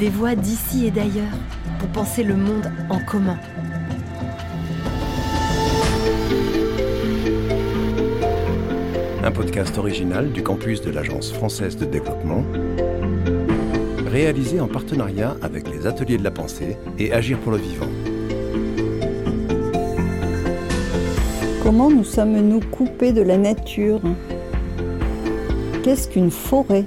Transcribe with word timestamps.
des 0.00 0.08
voix 0.08 0.34
d'ici 0.34 0.86
et 0.86 0.90
d'ailleurs 0.90 1.36
pour 1.78 1.88
penser 1.90 2.22
le 2.22 2.34
monde 2.34 2.72
en 2.88 2.98
commun. 3.00 3.36
Un 9.22 9.30
podcast 9.30 9.76
original 9.76 10.32
du 10.32 10.42
campus 10.42 10.80
de 10.80 10.90
l'Agence 10.90 11.30
française 11.30 11.76
de 11.76 11.84
développement, 11.84 12.42
réalisé 14.06 14.58
en 14.58 14.68
partenariat 14.68 15.36
avec 15.42 15.68
les 15.68 15.86
Ateliers 15.86 16.16
de 16.16 16.24
la 16.24 16.30
Pensée 16.30 16.78
et 16.98 17.12
Agir 17.12 17.38
pour 17.38 17.52
le 17.52 17.58
Vivant. 17.58 17.90
Comment 21.62 21.90
nous 21.90 22.04
sommes-nous 22.04 22.60
coupés 22.70 23.12
de 23.12 23.20
la 23.20 23.36
nature? 23.36 24.00
Qu'est-ce 25.82 26.08
qu'une 26.08 26.30
forêt? 26.30 26.86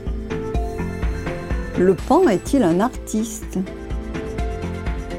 Le 1.79 1.95
pan 1.95 2.27
est-il 2.27 2.61
un 2.61 2.79
artiste? 2.79 3.57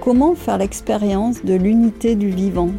Comment 0.01 0.37
faire 0.37 0.57
l'expérience 0.57 1.45
de 1.45 1.55
l'unité 1.55 2.15
du 2.15 2.29
vivant? 2.29 2.71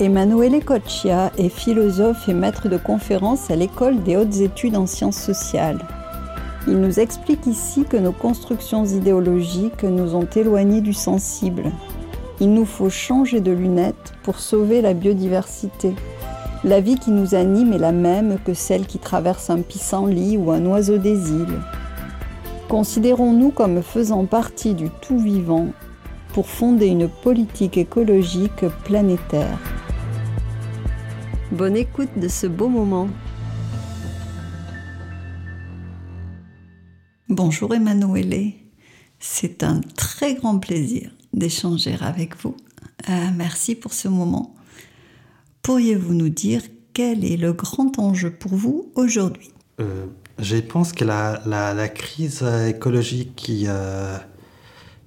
Emanuele 0.00 0.62
Coccia 0.62 1.32
est 1.38 1.48
philosophe 1.48 2.28
et 2.28 2.34
maître 2.34 2.68
de 2.68 2.76
conférences 2.76 3.50
à 3.50 3.56
l'École 3.56 4.02
des 4.02 4.18
hautes 4.18 4.36
études 4.36 4.76
en 4.76 4.86
sciences 4.86 5.16
sociales. 5.16 5.78
Il 6.68 6.78
nous 6.78 7.00
explique 7.00 7.46
ici 7.46 7.84
que 7.88 7.96
nos 7.96 8.12
constructions 8.12 8.84
idéologiques 8.84 9.82
nous 9.82 10.14
ont 10.14 10.28
éloignés 10.36 10.82
du 10.82 10.92
sensible. 10.92 11.72
Il 12.38 12.52
nous 12.52 12.66
faut 12.66 12.90
changer 12.90 13.40
de 13.40 13.52
lunettes 13.52 14.12
pour 14.24 14.40
sauver 14.40 14.82
la 14.82 14.92
biodiversité. 14.92 15.94
La 16.64 16.80
vie 16.80 16.98
qui 16.98 17.10
nous 17.10 17.34
anime 17.34 17.74
est 17.74 17.78
la 17.78 17.92
même 17.92 18.38
que 18.42 18.54
celle 18.54 18.86
qui 18.86 18.98
traverse 18.98 19.50
un 19.50 19.60
pissenlit 19.60 20.38
ou 20.38 20.50
un 20.50 20.64
oiseau 20.64 20.96
des 20.96 21.30
îles. 21.30 21.60
Considérons-nous 22.70 23.50
comme 23.50 23.82
faisant 23.82 24.24
partie 24.24 24.72
du 24.72 24.88
tout 25.02 25.18
vivant 25.18 25.68
pour 26.32 26.48
fonder 26.48 26.86
une 26.86 27.06
politique 27.06 27.76
écologique 27.76 28.66
planétaire. 28.84 29.58
Bonne 31.52 31.76
écoute 31.76 32.08
de 32.16 32.28
ce 32.28 32.46
beau 32.46 32.70
moment. 32.70 33.08
Bonjour 37.28 37.74
Emmanuelle, 37.74 38.52
c'est 39.18 39.62
un 39.62 39.82
très 39.96 40.34
grand 40.34 40.58
plaisir 40.58 41.10
d'échanger 41.34 41.96
avec 42.00 42.40
vous. 42.40 42.56
Euh, 43.10 43.28
merci 43.36 43.74
pour 43.74 43.92
ce 43.92 44.08
moment. 44.08 44.53
Pourriez-vous 45.64 46.14
nous 46.14 46.28
dire 46.28 46.62
quel 46.92 47.24
est 47.24 47.36
le 47.36 47.52
grand 47.52 47.98
enjeu 47.98 48.30
pour 48.30 48.54
vous 48.54 48.92
aujourd'hui? 48.94 49.50
Euh, 49.80 50.06
Je 50.38 50.58
pense 50.58 50.92
que 50.92 51.04
la, 51.04 51.42
la, 51.44 51.88
crise 51.88 52.44
écologique 52.68 53.34
qui, 53.34 53.64
euh, 53.66 54.16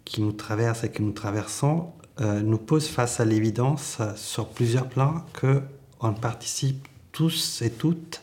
qui 0.04 0.22
nous 0.22 0.34
traverse 0.34 0.84
et 0.84 0.90
que 0.90 1.02
nous 1.02 1.14
traversons 1.14 1.88
nous 2.20 2.58
pose 2.58 2.88
face 2.88 3.20
à 3.20 3.26
l'évidence 3.26 4.00
sur 4.16 4.48
plusieurs 4.48 4.90
plans 4.90 5.24
que 5.34 5.62
on 6.00 6.14
participe 6.14 6.88
tous 7.12 7.62
et 7.62 7.70
toutes 7.70 8.22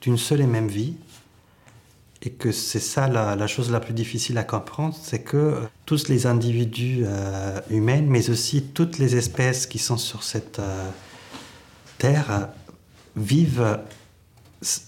d'une 0.00 0.18
seule 0.18 0.40
et 0.40 0.46
même 0.46 0.68
vie. 0.68 0.94
Et 2.22 2.30
que 2.30 2.52
c'est 2.52 2.80
ça 2.80 3.06
la, 3.06 3.46
chose 3.46 3.70
la 3.70 3.80
plus 3.80 3.92
difficile 3.92 4.38
à 4.38 4.44
comprendre, 4.44 4.96
c'est 5.00 5.22
que 5.22 5.36
euh, 5.36 5.60
tous 5.84 6.08
les 6.08 6.26
individus 6.26 7.02
euh, 7.04 7.60
humains, 7.68 8.00
mais 8.00 8.30
aussi 8.30 8.62
toutes 8.62 8.96
les 8.98 9.14
espèces 9.16 9.66
qui 9.66 9.78
sont 9.78 9.98
sur 9.98 10.22
cette 10.22 10.58
euh, 10.58 10.88
vivent 13.16 13.78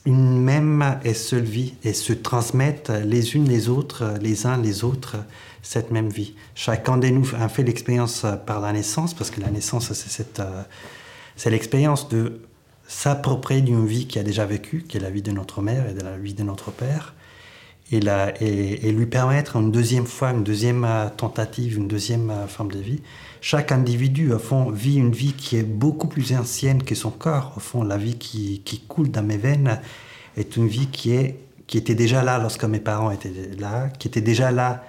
une 0.06 0.40
même 0.40 0.98
et 1.04 1.14
seule 1.14 1.44
vie 1.44 1.74
et 1.84 1.92
se 1.92 2.12
transmettent 2.12 2.90
les 3.04 3.34
unes 3.34 3.48
les 3.48 3.68
autres, 3.68 4.14
les 4.20 4.46
uns 4.46 4.56
les 4.56 4.84
autres, 4.84 5.16
cette 5.62 5.90
même 5.90 6.08
vie. 6.08 6.34
Chacun 6.54 6.96
de 6.96 7.08
nous 7.08 7.28
a 7.38 7.48
fait 7.48 7.62
l'expérience 7.62 8.24
par 8.46 8.60
la 8.60 8.72
naissance, 8.72 9.14
parce 9.14 9.30
que 9.30 9.40
la 9.40 9.50
naissance, 9.50 9.92
c'est 9.92 10.08
cette 10.08 10.40
c'est 11.36 11.50
l'expérience 11.50 12.08
de 12.08 12.40
s'approprier 12.88 13.60
d'une 13.60 13.86
vie 13.86 14.06
qui 14.06 14.18
a 14.18 14.22
déjà 14.22 14.46
vécu, 14.46 14.84
qui 14.88 14.96
est 14.96 15.00
la 15.00 15.10
vie 15.10 15.22
de 15.22 15.32
notre 15.32 15.60
mère 15.60 15.88
et 15.88 15.94
de 15.94 16.02
la 16.02 16.16
vie 16.16 16.34
de 16.34 16.42
notre 16.42 16.70
père, 16.70 17.14
et, 17.92 18.92
lui 18.92 19.06
permettre 19.06 19.56
une 19.56 19.70
deuxième 19.70 20.06
fois, 20.06 20.30
une 20.30 20.42
deuxième 20.42 20.84
euh, 20.84 21.08
tentative, 21.08 21.76
une 21.76 21.88
deuxième 21.88 22.30
euh, 22.30 22.46
forme 22.46 22.72
de 22.72 22.78
vie. 22.78 23.00
Chaque 23.40 23.70
individu, 23.70 24.32
au 24.32 24.38
fond, 24.38 24.70
vit 24.70 24.96
une 24.96 25.12
vie 25.12 25.34
qui 25.34 25.56
est 25.56 25.62
beaucoup 25.62 26.08
plus 26.08 26.32
ancienne 26.32 26.82
que 26.82 26.94
son 26.96 27.10
corps. 27.10 27.52
Au 27.56 27.60
fond, 27.60 27.84
la 27.84 27.96
vie 27.96 28.16
qui, 28.16 28.84
coule 28.88 29.10
dans 29.10 29.22
mes 29.22 29.36
veines 29.36 29.78
est 30.36 30.56
une 30.56 30.66
vie 30.66 30.88
qui, 30.88 31.12
est, 31.12 31.38
qui 31.68 31.78
était 31.78 31.94
déjà 31.94 32.24
là 32.24 32.38
lorsque 32.38 32.64
mes 32.64 32.80
parents 32.80 33.12
étaient 33.12 33.32
là, 33.58 33.88
qui 33.98 34.08
était 34.08 34.20
déjà 34.20 34.50
là 34.50 34.82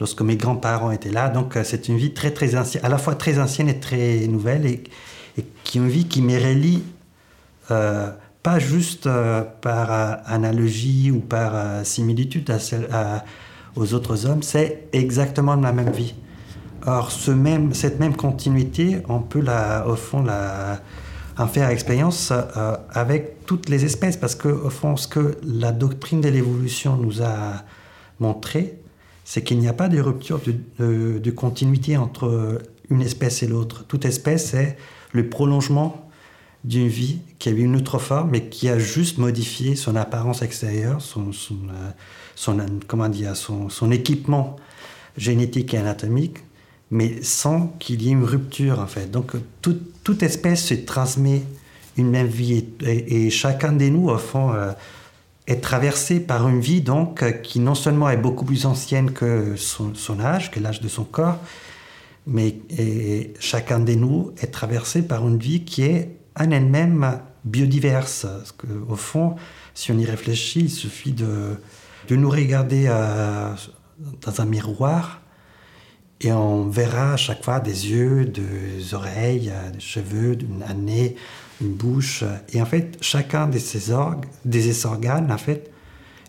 lorsque 0.00 0.22
mes 0.22 0.36
grands-parents 0.36 0.90
étaient 0.90 1.10
là. 1.10 1.28
Donc, 1.28 1.56
euh, 1.56 1.62
c'est 1.62 1.86
une 1.88 1.98
vie 1.98 2.12
très, 2.12 2.32
très 2.32 2.56
ancienne, 2.56 2.84
à 2.84 2.88
la 2.88 2.98
fois 2.98 3.14
très 3.14 3.38
ancienne 3.38 3.68
et 3.68 3.78
très 3.78 4.26
nouvelle. 4.26 4.66
Et, 4.66 4.82
qui 5.62 5.78
est 5.78 5.80
une 5.80 5.88
vie 5.88 6.06
qui 6.06 6.20
me 6.20 6.34
relie 6.34 6.82
pas 8.42 8.58
juste 8.58 9.06
euh, 9.06 9.42
par 9.60 9.92
euh, 9.92 10.14
analogie 10.26 11.10
ou 11.10 11.20
par 11.20 11.84
similitude 11.84 12.50
à 12.90 13.24
aux 13.76 13.94
autres 13.94 14.26
hommes, 14.26 14.42
c'est 14.42 14.88
exactement 14.92 15.54
la 15.54 15.72
même 15.72 15.92
vie. 15.92 16.14
Or, 16.86 17.12
cette 17.12 18.00
même 18.00 18.16
continuité, 18.16 19.00
on 19.08 19.20
peut 19.20 19.44
au 19.86 19.94
fond 19.94 20.24
en 21.38 21.46
faire 21.46 21.68
expérience 21.68 22.32
avec 22.90 23.46
toutes 23.46 23.68
les 23.68 23.84
espèces, 23.84 24.16
parce 24.16 24.34
que 24.34 24.48
au 24.48 24.70
fond, 24.70 24.96
ce 24.96 25.06
que 25.06 25.36
la 25.44 25.70
doctrine 25.70 26.20
de 26.20 26.28
l'évolution 26.28 26.96
nous 26.96 27.22
a 27.22 27.62
montré, 28.18 28.80
c'est 29.24 29.42
qu'il 29.42 29.60
n'y 29.60 29.68
a 29.68 29.72
pas 29.72 29.88
de 29.88 30.00
rupture 30.00 30.40
de 30.80 31.30
continuité 31.30 31.96
entre 31.96 32.58
une 32.90 33.02
espèce 33.02 33.44
et 33.44 33.46
l'autre. 33.46 33.84
Toute 33.86 34.04
espèce 34.04 34.52
est 34.54 34.76
le 35.12 35.28
prolongement 35.28 36.09
d'une 36.64 36.88
vie 36.88 37.20
qui 37.38 37.48
avait 37.48 37.62
une 37.62 37.76
autre 37.76 37.98
forme, 37.98 38.30
mais 38.30 38.48
qui 38.48 38.68
a 38.68 38.78
juste 38.78 39.18
modifié 39.18 39.76
son 39.76 39.96
apparence 39.96 40.42
extérieure, 40.42 41.00
son, 41.00 41.30
euh, 42.50 42.66
comment 42.86 43.08
dire, 43.08 43.34
son, 43.36 43.90
équipement 43.90 44.56
génétique 45.16 45.74
et 45.74 45.78
anatomique, 45.78 46.38
mais 46.90 47.22
sans 47.22 47.68
qu'il 47.78 48.02
y 48.02 48.08
ait 48.08 48.12
une 48.12 48.24
rupture 48.24 48.80
en 48.80 48.86
fait. 48.86 49.10
Donc 49.10 49.32
toute, 49.62 50.22
espèce 50.22 50.64
se 50.64 50.74
transmet 50.74 51.42
une 51.96 52.10
même 52.10 52.26
vie 52.26 52.64
et, 52.82 53.30
chacun 53.30 53.72
de 53.72 53.88
nous, 53.88 54.08
au 54.08 54.18
fond, 54.18 54.52
euh, 54.52 54.72
est 55.46 55.62
traversé 55.62 56.20
par 56.20 56.48
une 56.48 56.60
vie 56.60 56.82
donc 56.82 57.24
qui 57.42 57.58
non 57.58 57.74
seulement 57.74 58.10
est 58.10 58.16
beaucoup 58.16 58.44
plus 58.44 58.66
ancienne 58.66 59.12
que 59.12 59.54
son, 59.56 59.94
son 59.94 60.20
âge, 60.20 60.50
que 60.50 60.60
l'âge 60.60 60.80
de 60.80 60.88
son 60.88 61.04
corps, 61.04 61.38
mais 62.26 62.56
chacun 63.40 63.80
de 63.80 63.94
nous 63.94 64.32
est 64.42 64.48
traversé 64.48 65.02
par 65.02 65.26
une 65.26 65.38
vie 65.38 65.64
qui 65.64 65.82
est 65.82 66.19
en 66.40 66.50
elle-même 66.50 67.20
biodiverse. 67.44 68.26
Parce 68.26 68.54
au 68.88 68.96
fond, 68.96 69.36
si 69.74 69.92
on 69.92 69.98
y 69.98 70.04
réfléchit, 70.04 70.60
il 70.60 70.70
suffit 70.70 71.12
de, 71.12 71.56
de 72.08 72.16
nous 72.16 72.30
regarder 72.30 72.86
euh, 72.88 73.54
dans 74.22 74.40
un 74.40 74.46
miroir 74.46 75.20
et 76.22 76.32
on 76.32 76.68
verra 76.68 77.14
à 77.14 77.16
chaque 77.16 77.44
fois 77.44 77.60
des 77.60 77.88
yeux, 77.88 78.26
des 78.26 78.92
oreilles, 78.92 79.52
des 79.72 79.80
cheveux, 79.80 80.36
un 80.68 80.74
nez, 80.74 81.16
une 81.62 81.72
bouche. 81.72 82.24
Et 82.52 82.60
en 82.60 82.66
fait, 82.66 82.98
chacun 83.00 83.46
de 83.46 83.58
ces, 83.58 83.90
organes, 83.90 84.28
des 84.44 84.84
organes, 84.84 85.32
en 85.32 85.38
fait, 85.38 85.70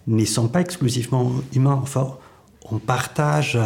ne 0.08 0.24
sont 0.24 0.48
pas 0.48 0.62
exclusivement 0.62 1.34
humains. 1.54 1.80
Enfin, 1.82 2.16
on 2.70 2.80
partage 2.80 3.60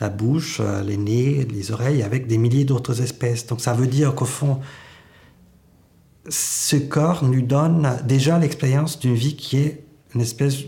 la 0.00 0.08
bouche, 0.08 0.60
euh, 0.60 0.82
les 0.82 0.96
nez, 0.96 1.46
les 1.50 1.72
oreilles 1.72 2.02
avec 2.02 2.26
des 2.26 2.38
milliers 2.38 2.64
d'autres 2.64 3.00
espèces. 3.02 3.46
Donc 3.46 3.60
ça 3.60 3.72
veut 3.72 3.86
dire 3.86 4.14
qu'au 4.14 4.24
fond, 4.24 4.60
ce 6.28 6.76
corps 6.76 7.24
nous 7.24 7.42
donne 7.42 7.98
déjà 8.04 8.38
l'expérience 8.38 8.98
d'une 8.98 9.14
vie 9.14 9.36
qui 9.36 9.58
est 9.58 9.84
une 10.14 10.20
espèce, 10.20 10.58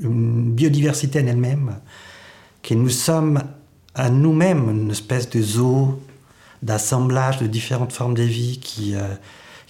une 0.00 0.52
biodiversité 0.52 1.20
en 1.20 1.26
elle-même, 1.26 1.76
que 2.62 2.74
nous 2.74 2.90
sommes 2.90 3.42
à 3.94 4.10
nous-mêmes 4.10 4.68
une 4.68 4.90
espèce 4.90 5.30
de 5.30 5.40
zoo, 5.40 6.00
d'assemblage 6.62 7.38
de 7.38 7.46
différentes 7.46 7.92
formes 7.92 8.14
de 8.14 8.22
vie 8.22 8.58
qui, 8.58 8.94
euh, 8.94 9.14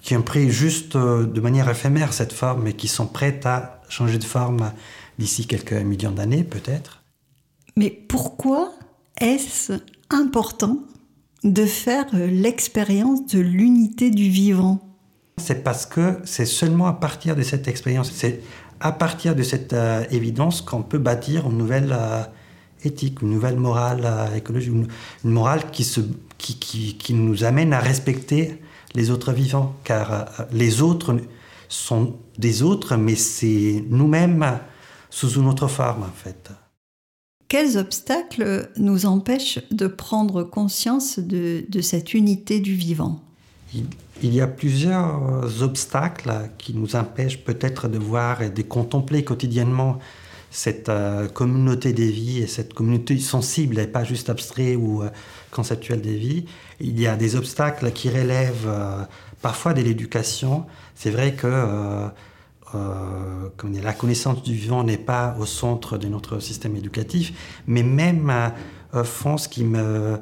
qui 0.02 0.16
ont 0.16 0.22
pris 0.22 0.50
juste 0.50 0.96
euh, 0.96 1.26
de 1.26 1.40
manière 1.40 1.68
éphémère 1.68 2.12
cette 2.12 2.32
forme 2.32 2.66
et 2.66 2.72
qui 2.72 2.88
sont 2.88 3.06
prêtes 3.06 3.46
à 3.46 3.82
changer 3.88 4.18
de 4.18 4.24
forme 4.24 4.72
d'ici 5.18 5.46
quelques 5.46 5.72
millions 5.72 6.12
d'années 6.12 6.44
peut-être. 6.44 7.02
Mais 7.76 7.90
pourquoi 7.90 8.72
est-ce 9.20 9.74
important 10.10 10.78
de 11.44 11.66
faire 11.66 12.06
l'expérience 12.12 13.26
de 13.26 13.40
l'unité 13.40 14.10
du 14.10 14.28
vivant? 14.28 14.85
C'est 15.38 15.62
parce 15.62 15.86
que 15.86 16.18
c'est 16.24 16.46
seulement 16.46 16.86
à 16.86 16.92
partir 16.92 17.36
de 17.36 17.42
cette 17.42 17.68
expérience, 17.68 18.10
c'est 18.12 18.40
à 18.80 18.92
partir 18.92 19.34
de 19.34 19.42
cette 19.42 19.72
euh, 19.72 20.04
évidence 20.10 20.60
qu'on 20.60 20.82
peut 20.82 20.98
bâtir 20.98 21.46
une 21.48 21.58
nouvelle 21.58 21.92
euh, 21.92 22.22
éthique, 22.84 23.22
une 23.22 23.30
nouvelle 23.30 23.56
morale 23.56 24.06
écologique, 24.34 24.72
une, 24.72 24.88
morale 25.30 25.62
qui, 25.70 27.14
nous 27.14 27.44
amène 27.44 27.72
à 27.72 27.80
respecter 27.80 28.60
les 28.94 29.10
autres 29.10 29.32
vivants, 29.32 29.74
car 29.84 30.26
les 30.52 30.82
autres 30.82 31.16
sont 31.68 32.16
des 32.38 32.62
autres, 32.62 32.96
mais 32.96 33.16
c'est 33.16 33.84
nous-mêmes 33.88 34.58
sous 35.10 35.30
une 35.30 35.48
autre 35.48 35.68
forme 35.68 36.02
en 36.02 36.14
fait. 36.14 36.50
Quels 37.48 37.78
obstacles 37.78 38.70
nous 38.76 39.06
empêchent 39.06 39.60
de 39.70 39.86
prendre 39.86 40.42
conscience 40.42 41.20
de, 41.20 41.64
cette 41.80 42.12
unité 42.12 42.58
du 42.60 42.74
vivant? 42.74 43.20
Il, 44.22 44.34
y 44.34 44.40
a 44.40 44.46
plusieurs 44.46 45.62
obstacles 45.62 46.32
qui 46.58 46.74
nous 46.74 46.96
empêchent 46.96 47.44
peut-être 47.44 47.88
de 47.88 47.98
voir 47.98 48.42
et 48.42 48.50
de 48.50 48.62
contempler 48.62 49.24
quotidiennement 49.24 49.98
cette 50.50 50.88
euh, 50.88 51.28
communauté 51.28 51.92
des 51.92 52.10
vies 52.10 52.38
et 52.38 52.46
cette 52.46 52.72
communauté 52.72 53.18
sensible 53.18 53.78
et 53.78 53.86
pas 53.86 54.04
juste 54.04 54.30
abstrait 54.30 54.74
ou 54.74 55.02
euh, 55.02 55.10
conceptuelle 55.50 56.00
des 56.00 56.16
vies. 56.16 56.46
Il 56.80 56.98
y 56.98 57.06
a 57.06 57.16
des 57.16 57.36
obstacles 57.36 57.90
qui 57.92 58.08
relèvent 58.08 58.66
euh, 58.66 59.02
parfois 59.42 59.74
de 59.74 59.82
l'éducation. 59.82 60.64
C'est 60.94 61.10
vrai 61.10 61.34
que 61.34 62.08
euh, 62.74 63.48
la 63.82 63.92
connaissance 63.92 64.42
du 64.42 64.54
vivant 64.54 64.82
n'est 64.82 64.98
pas 64.98 65.36
au 65.38 65.46
centre 65.46 65.98
de 65.98 66.08
notre 66.08 66.40
système 66.40 66.76
éducatif, 66.76 67.32
mais 67.66 67.82
même 67.82 68.30
euh, 68.94 69.04
font 69.04 69.38
ce 69.38 69.48
qui 69.48 69.64
me... 69.64 70.18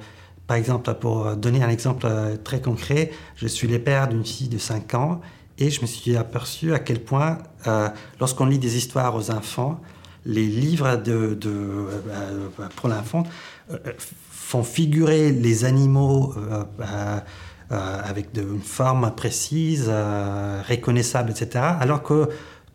Par 0.47 0.57
exemple, 0.57 0.93
pour 0.95 1.37
donner 1.37 1.63
un 1.63 1.71
exemple 1.71 2.07
euh, 2.07 2.37
très 2.37 2.61
concret, 2.61 3.11
je 3.37 3.47
suis 3.47 3.69
le 3.69 3.79
père 3.79 4.09
d'une 4.09 4.25
fille 4.25 4.49
de 4.49 4.59
5 4.59 4.95
ans 4.95 5.21
et 5.59 5.71
je 5.71 5.81
me 5.81 5.87
suis 5.87 6.17
aperçu 6.17 6.75
à 6.75 6.81
quel 6.81 7.01
point, 7.01 7.39
lorsqu'on 8.19 8.47
lit 8.47 8.59
des 8.59 8.77
histoires 8.77 9.15
aux 9.15 9.31
enfants, 9.31 9.81
les 10.27 10.47
livres 10.47 10.97
de, 10.97 11.39
pour 12.75 12.89
l'enfant 12.89 13.23
font 14.33 14.65
figurer 14.65 15.31
les 15.31 15.65
animaux 15.65 16.35
euh, 17.73 18.03
avec 18.05 18.33
de, 18.33 18.43
une 18.43 18.61
forme 18.61 19.11
précise, 19.17 19.87
euh, 19.89 20.61
reconnaissable, 20.69 21.31
etc. 21.31 21.65
Alors 21.81 22.03
que 22.03 22.29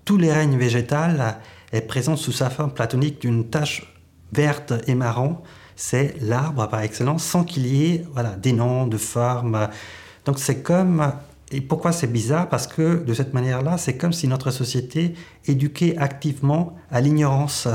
tout 0.04 0.18
les 0.18 0.33
règne 0.33 0.57
végétal 0.57 1.38
est 1.71 1.81
présent 1.81 2.16
sous 2.16 2.31
sa 2.31 2.50
forme 2.50 2.74
platonique 2.74 3.21
d'une 3.21 3.50
tache 3.50 3.94
verte 4.33 4.74
et 4.88 4.95
marron. 4.95 5.38
C'est 5.81 6.15
l'arbre 6.19 6.67
par 6.67 6.81
excellence, 6.81 7.23
sans 7.23 7.45
qu'il 7.45 7.65
y 7.65 7.85
ait 7.85 8.05
voilà, 8.11 8.31
des 8.31 8.51
noms, 8.51 8.85
de 8.85 8.97
formes. 8.97 9.69
Donc 10.25 10.37
c'est 10.37 10.61
comme... 10.61 11.13
Et 11.53 11.61
pourquoi 11.61 11.93
c'est 11.93 12.11
bizarre? 12.11 12.49
Parce 12.49 12.67
que 12.67 13.01
de 13.01 13.13
cette 13.13 13.33
manière-là, 13.33 13.77
c'est 13.77 13.95
comme 13.95 14.11
si 14.11 14.27
notre 14.27 14.51
société 14.51 15.15
éduquait 15.45 15.95
activement 15.97 16.75
à 16.91 16.99
l'ignorance 16.99 17.69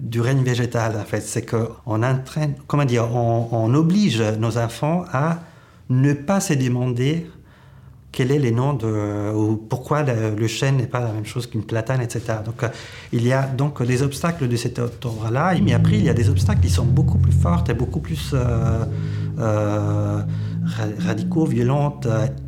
du 0.00 0.22
règne 0.22 0.42
végétal. 0.42 0.96
En 0.96 1.04
fait, 1.04 1.20
c'est 1.20 1.44
qu'on 1.44 2.02
entraîne, 2.02 2.54
comment 2.66 2.86
dire, 2.86 3.14
on 3.14 3.74
oblige 3.74 4.22
nos 4.22 4.56
enfants 4.56 5.04
à 5.12 5.40
ne 5.90 6.14
pas 6.14 6.40
se 6.40 6.54
demander 6.54 7.30
quel 8.16 8.32
est 8.32 8.38
les 8.38 8.50
noms 8.50 8.72
de 8.72 9.30
ou 9.34 9.56
pourquoi 9.56 10.02
le, 10.02 10.46
chêne 10.46 10.78
n'est 10.78 10.86
pas 10.86 11.00
la 11.00 11.12
même 11.12 11.26
chose 11.26 11.46
qu'une 11.46 11.64
platane, 11.64 12.00
etc. 12.00 12.38
Donc 12.46 12.62
euh, 12.62 12.68
il 13.12 13.26
y 13.26 13.32
a 13.34 13.42
donc 13.42 13.82
des 13.82 14.00
obstacles 14.00 14.48
de 14.48 14.56
cet 14.56 14.78
ordre-là, 14.78 15.52
mais 15.62 15.74
après 15.74 15.98
il 15.98 16.04
y 16.04 16.08
a 16.08 16.14
des 16.14 16.30
obstacles 16.30 16.60
qui 16.60 16.70
sont 16.70 16.86
beaucoup 16.86 17.18
plus 17.18 17.32
forts 17.32 17.64
et 17.68 17.74
beaucoup 17.74 18.00
plus 18.00 18.30
euh, 18.32 18.86
euh, 19.38 20.22
radicaux, 20.98 21.44
violents 21.44 22.00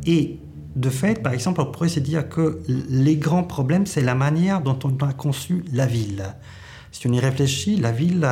et 0.07 0.39
de 0.75 0.89
fait, 0.89 1.21
par 1.21 1.33
exemple, 1.33 1.61
on 1.61 1.65
pourrait 1.65 1.89
se 1.89 1.99
dire 1.99 2.27
que 2.27 2.61
les 2.67 3.17
grands 3.17 3.43
problèmes, 3.43 3.85
c'est 3.85 4.01
la 4.01 4.15
manière 4.15 4.61
dont 4.61 4.79
on 4.83 5.05
a 5.05 5.13
conçu 5.13 5.63
la 5.71 5.85
ville. 5.85 6.23
Si 6.91 7.05
on 7.05 7.11
y 7.11 7.19
réfléchit, 7.19 7.75
la 7.75 7.91
ville 7.91 8.27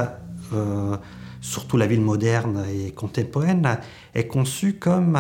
surtout 1.42 1.78
la 1.78 1.88
ville 1.88 2.02
moderne 2.02 2.64
et 2.74 2.92
contemporaine, 2.92 3.78
est 4.16 4.28
conçue 4.28 4.74
comme 4.74 5.18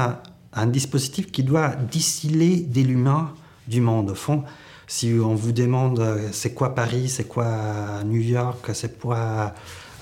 un 0.58 0.68
dispositif 0.68 1.32
qui 1.32 1.44
doit 1.44 1.70
distiller 1.70 2.58
de 2.58 2.82
l'humain 2.82 3.34
du 3.68 3.80
monde. 3.80 4.10
Au 4.10 4.16
fond, 4.16 4.44
si 4.88 5.14
on 5.24 5.36
vous 5.36 5.52
demande 5.52 6.00
euh, 6.00 6.30
c'est 6.32 6.54
quoi 6.54 6.74
Paris, 6.74 7.10
c'est 7.10 7.28
quoi 7.28 8.04
New 8.06 8.22
York, 8.22 8.70
c'est 8.74 9.00
quoi 9.00 9.54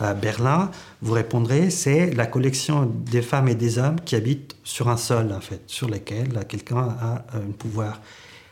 euh, 0.01 0.13
Berlin, 0.13 0.71
vous 1.01 1.13
répondrez 1.13 1.69
c'est 1.69 2.13
la 2.13 2.25
collection 2.25 2.85
des 2.85 3.21
femmes 3.21 3.47
et 3.47 3.55
des 3.55 3.77
hommes 3.77 3.99
qui 4.03 4.15
habitent 4.15 4.55
sur 4.63 4.89
un 4.89 4.97
sol, 4.97 5.31
en 5.31 5.41
fait, 5.41 5.61
sur 5.67 5.89
lesquels 5.89 6.45
quelqu'un 6.47 6.95
a 6.99 7.25
un 7.33 7.51
pouvoir. 7.57 8.01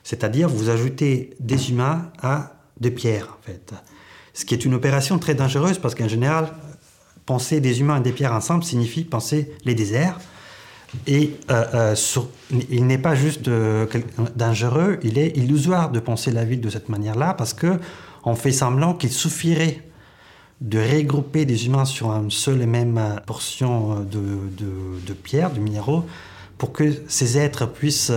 C'est-à-dire, 0.03 0.49
vous 0.49 0.69
ajoutez 0.69 1.35
des 1.39 1.69
humains 1.69 2.11
à 2.21 2.53
des 2.79 2.91
pierres, 2.91 3.37
en 3.39 3.45
fait. 3.45 3.73
Ce 4.33 4.45
qui 4.45 4.53
est 4.53 4.65
une 4.65 4.73
opération 4.73 5.19
très 5.19 5.35
dangereuse 5.35 5.77
parce 5.77 5.95
qu'en 5.95 6.07
général, 6.07 6.51
penser 7.25 7.61
des 7.61 7.79
humains 7.79 7.97
et 7.97 8.01
des 8.01 8.11
pierres 8.11 8.33
ensemble 8.33 8.63
signifie 8.63 9.03
penser 9.03 9.53
les 9.63 9.75
déserts. 9.75 10.19
Et 11.07 11.35
euh, 11.49 11.65
euh, 11.73 11.95
il 12.69 12.85
n'est 12.85 12.97
pas 12.97 13.15
juste 13.15 13.47
euh, 13.47 13.85
dangereux, 14.35 14.99
il 15.03 15.17
est 15.17 15.35
illusoire 15.37 15.91
de 15.91 15.99
penser 15.99 16.31
la 16.31 16.45
ville 16.45 16.61
de 16.61 16.69
cette 16.69 16.89
manière-là 16.89 17.33
parce 17.33 17.53
que 17.53 17.79
on 18.23 18.35
fait 18.35 18.51
semblant 18.51 18.93
qu'il 18.93 19.11
suffirait 19.11 19.81
de 20.61 20.79
regrouper 20.79 21.45
des 21.45 21.65
humains 21.65 21.85
sur 21.85 22.11
une 22.11 22.31
seule 22.31 22.61
et 22.61 22.65
même 22.65 23.19
portion 23.25 23.99
de, 23.99 24.19
de, 24.57 25.05
de 25.05 25.13
pierres, 25.13 25.51
de 25.51 25.59
minéraux, 25.59 26.05
pour 26.57 26.71
que 26.71 26.85
ces 27.09 27.37
êtres 27.37 27.65
puissent 27.65 28.13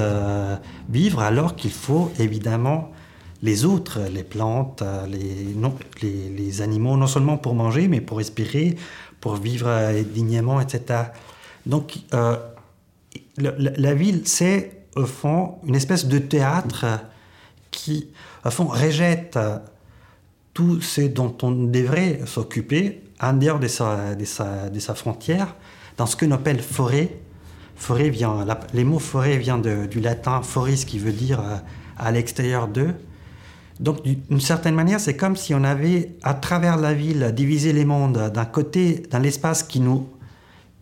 vivre, 0.89 1.21
alors 1.21 1.57
qu'il 1.57 1.73
faut 1.73 2.13
évidemment 2.21 2.93
les 3.43 3.65
autres, 3.65 3.99
les 4.13 4.23
plantes, 4.23 4.85
les, 5.11 6.63
animaux, 6.63 6.97
non 6.97 7.09
seulement 7.09 7.37
pour 7.37 7.57
manger, 7.57 7.89
mais 7.89 8.01
pour 8.01 8.19
respirer, 8.19 8.77
pour 9.21 9.35
vivre 9.35 9.69
dignement, 10.15 10.61
etc. 10.61 11.01
Donc, 11.65 11.99
la, 13.39 13.95
ville, 13.95 14.23
c'est 14.25 14.87
au 14.95 15.07
fond 15.07 15.57
une 15.67 15.75
espèce 15.75 16.07
de 16.07 16.19
théâtre 16.19 16.87
qui, 17.71 18.09
au 18.45 18.51
fond, 18.51 18.67
rejette 18.67 19.39
tout 20.55 20.81
ce 20.81 21.03
dont 21.03 21.37
on 21.43 21.51
devrait 21.51 22.21
s'occuper 22.25 23.03
en 23.21 23.35
dehors 23.35 23.61
de 23.61 23.69
sa, 23.69 24.15
de 24.15 24.25
sa, 24.25 24.71
de 24.71 24.79
sa 24.79 24.95
frontière, 24.95 25.55
dans 25.97 26.07
ce 26.07 26.17
que 26.17 26.25
l'on 26.25 26.33
appelle 26.33 26.63
forêt. 26.63 27.19
Forêt 27.77 28.09
vient, 28.09 28.47
les 28.73 28.85
mots 28.85 28.99
forêt 28.99 29.37
viennent 29.37 29.87
du 29.87 30.01
latin 30.01 30.41
foris, 30.43 30.87
qui 30.87 30.99
veut 30.99 31.13
dire 31.13 31.41
euh, 31.41 31.57
à 31.99 32.11
l'extérieur 32.11 32.69
d'eux. 32.69 32.95
Donc, 33.81 34.03
d'une 34.03 34.41
certaine 34.41 34.75
manière, 34.75 34.99
c'est 35.01 35.17
comme 35.17 35.37
si 35.37 35.55
on 35.55 35.63
avait, 35.63 36.17
à 36.23 36.33
travers 36.33 36.79
la 36.79 36.95
ville, 36.95 37.33
divisé 37.37 37.75
les 37.75 37.85
mondes 37.85 38.31
d'un 38.33 38.47
côté, 38.47 39.03
dans 39.11 39.19
l'espace 39.19 39.63
qui 39.63 39.81
nous, 39.81 40.09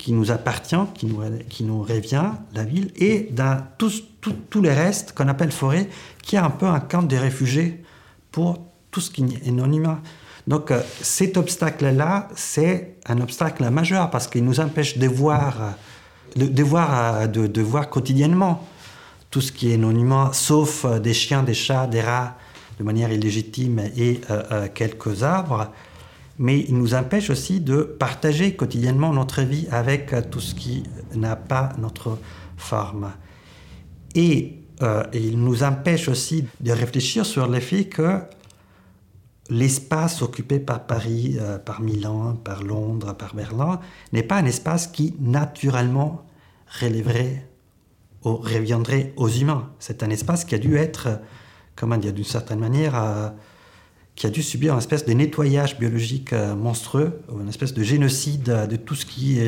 qui 0.04 0.12
nous 0.12 0.30
appartient, 0.30 0.76
qui 0.92 1.06
nous, 1.06 1.82
revient, 1.82 2.32
la 2.52 2.64
ville, 2.64 2.90
et 2.96 3.30
tous, 3.78 4.61
les 4.61 4.75
restes 4.75 5.14
qu'on 5.14 5.28
appelle 5.28 5.50
forêt, 5.50 5.88
qui 6.20 6.37
est 6.37 6.40
un 6.40 6.50
peu 6.50 6.66
un 6.66 6.80
camp 6.80 7.02
des 7.02 7.18
réfugiés 7.18 7.82
pour 8.30 8.58
tout 8.90 9.00
ce 9.00 9.11
qui 9.11 9.23
est 9.23 9.50
non 9.50 9.73
humain. 9.73 10.02
Donc, 10.46 10.70
euh, 10.70 10.82
cet 11.00 11.38
obstacle-là, 11.38 12.28
c'est 12.37 12.96
un 13.06 13.18
obstacle 13.23 13.66
majeur 13.70 14.11
parce 14.11 14.26
qu'il 14.26 14.44
nous 14.44 14.61
empêche 14.61 14.99
de 14.99 15.06
voir, 15.06 15.73
de, 16.37 16.62
euh, 16.62 17.62
voir 17.62 17.88
quotidiennement 17.88 18.68
tout 19.30 19.40
ce 19.40 19.52
qui 19.52 19.73
est 19.73 19.78
non 19.78 19.92
humain, 19.92 20.32
sauf 20.34 20.84
euh, 20.84 20.99
des 20.99 21.14
chiens, 21.14 21.42
des 21.42 21.54
chats, 21.54 21.87
des 21.87 22.02
rats, 22.02 22.37
de 22.78 22.84
manière 22.84 23.11
illégitime 23.11 23.78
et 23.96 24.20
quelques 24.75 25.23
arbres, 25.23 25.70
mais 26.38 26.61
il 26.61 26.76
nous 26.76 26.95
empêche 26.95 27.31
aussi 27.31 27.61
de 27.61 27.83
partager 27.83 28.55
quotidiennement 28.55 29.12
notre 29.12 29.43
vie 29.43 29.67
avec 29.71 30.12
euh, 30.12 30.23
tout 30.23 30.41
ce 30.41 30.55
qui 30.55 30.83
n'a 31.14 31.37
pas 31.37 31.73
notre 31.79 32.19
forme. 32.57 33.12
Et, 34.14 34.61
il 35.14 35.38
nous 35.38 35.62
empêche 35.62 36.09
aussi 36.09 36.47
de 36.61 36.73
réfléchir 36.73 37.25
sur 37.25 37.47
le 37.47 37.61
fait 37.61 37.85
que 37.85 38.19
l'espace 39.49 40.21
occupé 40.21 40.59
par 40.59 40.85
Paris, 40.85 41.38
par 41.64 41.81
Milan, 41.81 42.35
par 42.35 42.62
Londres, 42.64 43.14
par 43.14 43.35
Berlin, 43.35 43.81
n'est 44.12 44.25
pas 44.25 44.37
un 44.37 44.45
espace 44.45 44.88
qui 44.88 45.14
naturellement 45.21 46.26
relèverait 46.81 47.49
reviendrait 48.23 49.14
aux 49.17 49.29
humains. 49.29 49.71
C'est 49.79 50.03
un 50.03 50.11
espace 50.11 50.45
qui 50.45 50.57
a 50.57 50.59
dû 50.59 50.76
être 50.76 51.21
comment 51.76 51.97
dire, 51.97 52.12
d'une 52.12 52.25
certaine 52.25 52.61
manière, 52.61 52.95
euh, 52.95 53.29
qui 54.16 54.26
a 54.26 54.30
dû 54.30 54.42
subir 54.42 54.73
une 54.73 54.78
espèce 54.78 55.04
de 55.04 55.12
nettoyage 55.12 55.78
biologique 55.78 56.33
euh, 56.33 56.54
monstrueux, 56.54 57.21
une 57.40 57.49
espèce 57.49 57.75
de 57.75 57.83
génocide 57.83 58.68
de 58.68 58.76
tout 58.76 58.94
ce 58.94 59.06
qui 59.06 59.40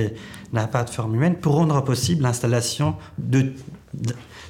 n'a 0.52 0.66
pas 0.66 0.82
de 0.82 0.90
forme 0.90 1.14
humaine, 1.14 1.36
pour 1.36 1.54
rendre 1.54 1.82
possible 1.84 2.22
l'installation 2.22 2.96
de, 3.18 3.52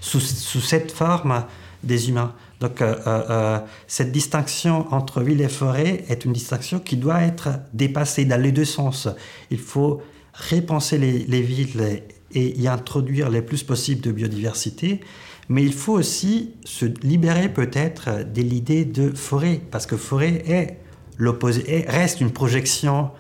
sous, 0.01 0.21
cette 0.21 0.93
forme 0.93 1.45
des 1.83 2.09
humains. 2.09 2.33
Donc 2.61 2.81
euh, 2.81 3.61
cette 3.87 4.13
distinction 4.13 4.93
entre 4.93 5.21
ville 5.21 5.43
et 5.43 5.49
forêt 5.49 6.05
est 6.09 6.25
une 6.25 6.33
distinction 6.33 6.79
qui 6.79 6.97
doit 6.97 7.21
être 7.21 7.51
dépassée 7.75 8.25
dans 8.25 8.41
les 8.41 8.53
deux 8.53 8.65
sens. 8.65 9.09
Il 9.51 9.59
faut 9.59 10.03
repenser 10.51 10.97
les, 10.97 11.19
les 11.27 11.43
villes 11.43 12.03
et 12.33 12.59
y 12.59 12.69
introduire 12.69 13.31
le 13.31 13.43
plus 13.43 13.63
possible 13.63 14.01
de 14.01 14.13
biodiversité, 14.13 15.01
mais 15.49 15.63
il 15.63 15.73
faut 15.73 15.95
aussi 15.95 16.55
se 16.65 16.87
libérer 17.03 17.49
peut-être 17.49 18.25
de 18.25 18.43
l'idée 18.43 18.85
de 18.85 19.11
forêt, 19.11 19.61
parce 19.71 19.87
que 19.87 19.97
forêt 19.97 20.43
est 20.47 20.79
l'opposé, 21.19 21.85
reste 21.89 22.21
une 22.21 22.33
projection 22.33 23.11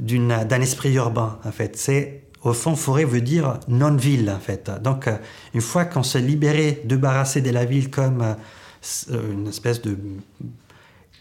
d'un 0.00 0.60
esprit 0.60 0.94
urbain, 0.94 1.38
en 1.44 1.52
fait. 1.52 1.76
C'est, 1.76 2.22
au 2.42 2.54
fond, 2.54 2.74
forêt 2.76 3.04
veut 3.04 3.20
dire 3.20 3.60
non-ville, 3.68 4.30
en 4.30 4.40
fait. 4.40 4.70
Donc, 4.82 5.06
euh, 5.06 5.16
une 5.52 5.60
fois 5.60 5.84
qu'on 5.84 6.02
s'est 6.02 6.20
libéré, 6.20 6.80
débarrassé 6.84 7.42
de 7.42 7.50
la 7.50 7.66
ville 7.66 7.90
comme 7.90 8.22
euh, 8.22 9.32
une 9.32 9.48
espèce 9.48 9.82
de, 9.82 9.98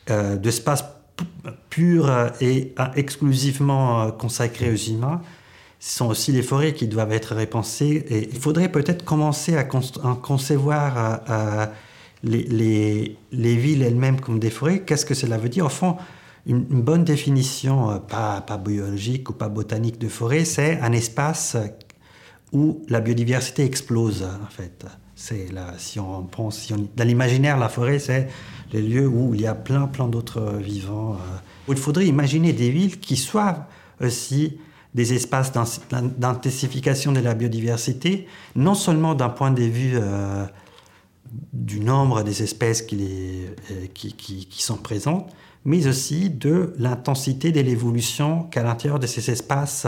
euh, 0.09 0.37
d'espace 0.37 0.85
pures 1.69 2.31
et 2.39 2.73
exclusivement 2.95 4.09
consacrées 4.11 4.71
aux 4.71 4.75
humains, 4.75 5.21
ce 5.79 5.97
sont 5.97 6.07
aussi 6.07 6.31
les 6.31 6.41
forêts 6.41 6.73
qui 6.73 6.87
doivent 6.87 7.13
être 7.13 7.35
repensées. 7.35 8.05
Et 8.09 8.29
il 8.31 8.39
faudrait 8.39 8.69
peut-être 8.69 9.05
commencer 9.05 9.55
à, 9.55 9.63
concevoir 9.63 11.21
les, 12.23 13.17
les, 13.31 13.55
villes 13.55 13.81
elles-mêmes 13.81 14.19
comme 14.19 14.39
des 14.39 14.49
forêts. 14.49 14.81
Qu'est-ce 14.81 15.05
que 15.05 15.13
cela 15.13 15.37
veut 15.37 15.47
dire? 15.47 15.65
Au 15.65 15.69
fond, 15.69 15.95
une, 16.45 16.63
bonne 16.63 17.05
définition, 17.05 17.99
pas, 18.09 18.41
pas, 18.41 18.57
biologique 18.57 19.29
ou 19.29 19.33
pas 19.33 19.47
botanique 19.47 19.99
de 19.99 20.09
forêt, 20.09 20.43
c'est 20.43 20.79
un 20.81 20.91
espace 20.91 21.55
où 22.51 22.81
la 22.89 22.99
biodiversité 22.99 23.63
explose, 23.63 24.23
en 24.23 24.49
fait. 24.49 24.85
C'est 25.15 25.49
si 25.77 25.99
on 25.99 26.23
pense, 26.23 26.59
si 26.59 26.73
on, 26.73 26.87
dans 26.95 27.03
l'imaginaire, 27.03 27.57
la 27.57 27.69
forêt, 27.69 27.99
c'est 27.99 28.29
les 28.71 28.81
lieux 28.81 29.07
où 29.07 29.35
il 29.35 29.41
y 29.41 29.47
a 29.47 29.55
plein, 29.55 29.87
plein 29.87 30.07
d'autres 30.07 30.57
vivants. 30.57 31.13
Euh. 31.13 31.37
Il 31.67 31.77
faudrait 31.77 32.07
imaginer 32.07 32.53
des 32.53 32.69
villes 32.69 32.99
qui 32.99 33.17
soient 33.17 33.67
aussi 34.01 34.57
des 34.95 35.13
espaces 35.13 35.51
d'intensification 35.91 37.11
de 37.11 37.19
la 37.19 37.35
biodiversité, 37.35 38.27
non 38.55 38.73
seulement 38.73 39.13
d'un 39.13 39.29
point 39.29 39.51
de 39.51 39.63
vue 39.63 39.93
euh, 39.95 40.45
du 41.53 41.79
nombre 41.79 42.23
des 42.23 42.41
espèces 42.41 42.81
qui, 42.81 43.45
euh, 43.71 43.85
qui, 43.93 44.63
sont 44.63 44.77
présentes, 44.77 45.31
mais 45.63 45.85
aussi 45.87 46.29
de 46.29 46.73
l'intensité 46.79 47.51
de 47.51 47.61
l'évolution 47.61 48.43
qu'à 48.43 48.63
l'intérieur 48.63 48.99
de 48.99 49.05
ces 49.05 49.29
espaces, 49.29 49.85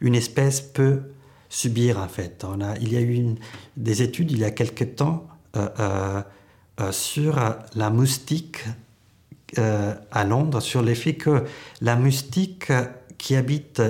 une 0.00 0.16
espèce 0.16 0.60
peut 0.60 1.02
subir 1.48 1.98
en 1.98 2.08
fait. 2.08 2.44
Il 2.80 2.92
y 2.92 2.96
a 2.96 3.00
eu 3.00 3.34
des 3.76 4.02
études 4.02 4.32
il 4.32 4.38
y 4.38 4.44
a 4.44 4.50
quelque 4.50 4.84
temps 4.84 5.26
euh, 5.56 6.22
sur 6.90 7.38
la 7.74 7.90
moustique 7.90 8.64
à 9.56 10.24
Londres, 10.24 10.60
sur 10.60 10.80
l'effet 10.80 11.14
que 11.14 11.44
la 11.80 11.96
moustique 11.96 12.72
qui 13.22 13.36
habite 13.36 13.82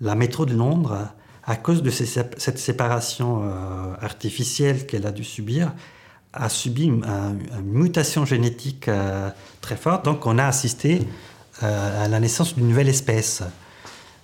la 0.00 0.14
métro 0.14 0.46
de 0.46 0.54
Londres, 0.54 1.08
à 1.44 1.56
cause 1.56 1.82
de 1.82 1.90
cette 1.90 2.58
séparation 2.58 3.42
artificielle 4.00 4.86
qu'elle 4.86 5.06
a 5.06 5.12
dû 5.12 5.24
subir, 5.24 5.72
a 6.32 6.48
subi 6.48 6.84
une, 6.84 7.04
mutation 7.64 8.24
génétique 8.24 8.90
très 9.60 9.76
forte. 9.76 10.04
Donc 10.04 10.26
on 10.26 10.38
a 10.38 10.44
assisté 10.44 11.00
à 11.60 12.06
la 12.06 12.20
naissance 12.20 12.54
d'une 12.54 12.68
nouvelle 12.68 12.88
espèce 12.88 13.42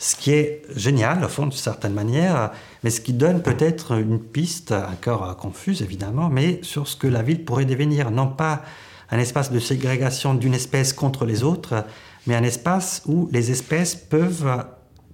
ce 0.05 0.17
qui 0.17 0.33
est 0.33 0.63
génial, 0.75 1.25
au 1.25 1.29
fond, 1.29 1.45
d'une 1.45 1.53
certaine 1.53 1.95
manière, 1.95 2.51
mais 2.83 2.91
ce 2.91 3.01
qui 3.01 3.15
donne 3.15 3.43
peut-être 3.43 3.93
une 3.93 4.21
piste, 4.21 4.73
encore 4.73 5.37
confuse 5.37 5.81
évidemment, 5.81 6.29
mais 6.29 6.61
sur 6.63 6.89
ce 6.89 6.97
que 6.97 7.07
la 7.07 7.23
ville 7.23 7.45
pourrait 7.45 7.65
devenir, 7.65 8.11
non 8.11 8.27
pas 8.27 8.63
un 9.11 9.19
espace 9.19 9.51
de 9.51 9.59
ségrégation 9.59 10.35
d'une 10.35 10.53
espèce 10.53 10.93
contre 10.93 11.25
les 11.25 11.43
autres, 11.43 11.85
mais 12.27 12.35
un 12.35 12.43
espace 12.43 13.03
où 13.07 13.29
les 13.33 13.51
espèces 13.51 13.95
peuvent 13.95 14.65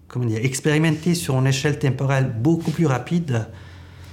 comment 0.08 0.26
dire, 0.26 0.44
expérimenter 0.44 1.14
sur 1.14 1.38
une 1.38 1.46
échelle 1.46 1.78
temporelle 1.78 2.32
beaucoup 2.36 2.70
plus 2.70 2.86
rapide 2.86 3.46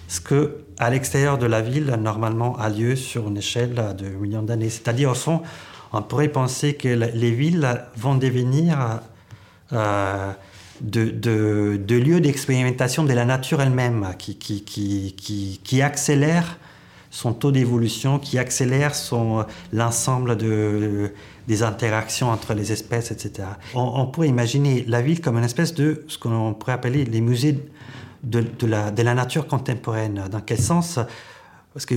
ce 0.07 0.21
que 0.21 0.63
à 0.79 0.89
l'extérieur 0.89 1.37
de 1.37 1.45
la 1.45 1.61
ville 1.61 1.97
normalement 1.99 2.57
a 2.57 2.69
lieu 2.69 2.95
sur 2.95 3.27
une 3.27 3.37
échelle 3.37 3.75
de 3.97 4.07
millions 4.07 4.43
d'années. 4.43 4.69
C'est-à-dire 4.69 5.09
au 5.09 5.15
fond, 5.15 5.41
on 5.91 6.01
pourrait 6.01 6.27
penser 6.27 6.75
que 6.75 6.87
les 6.87 7.31
villes 7.31 7.67
vont 7.95 8.15
devenir 8.15 9.01
euh, 9.73 10.31
de, 10.81 11.95
lieux 11.95 12.21
d'expérimentation 12.21 13.03
de 13.03 13.13
la 13.13 13.25
nature 13.25 13.61
elle-même, 13.61 14.13
qui, 14.17 14.37
qui, 14.37 14.63
qui, 14.63 15.59
qui, 15.63 15.81
accélère 15.81 16.57
son 17.09 17.33
taux 17.33 17.51
d'évolution, 17.51 18.19
qui 18.19 18.37
accélère 18.37 18.93
l'ensemble 19.73 20.37
de, 20.37 21.11
des 21.47 21.63
interactions 21.63 22.29
entre 22.29 22.53
les 22.53 22.71
espèces, 22.71 23.11
etc. 23.11 23.47
On, 23.73 24.05
pourrait 24.07 24.27
imaginer 24.27 24.83
la 24.87 25.01
ville 25.01 25.21
comme 25.21 25.37
une 25.37 25.45
espèce 25.45 25.73
de 25.73 26.03
ce 26.07 26.17
qu'on 26.17 26.53
pourrait 26.53 26.73
appeler 26.73 27.05
les 27.05 27.21
musées 27.21 27.57
de, 28.23 28.45
la, 28.67 28.91
nature 28.91 29.47
contemporaine. 29.47 30.25
Dans 30.29 30.41
quel 30.41 30.59
sens? 30.59 30.99
Parce 31.73 31.85
que 31.85 31.95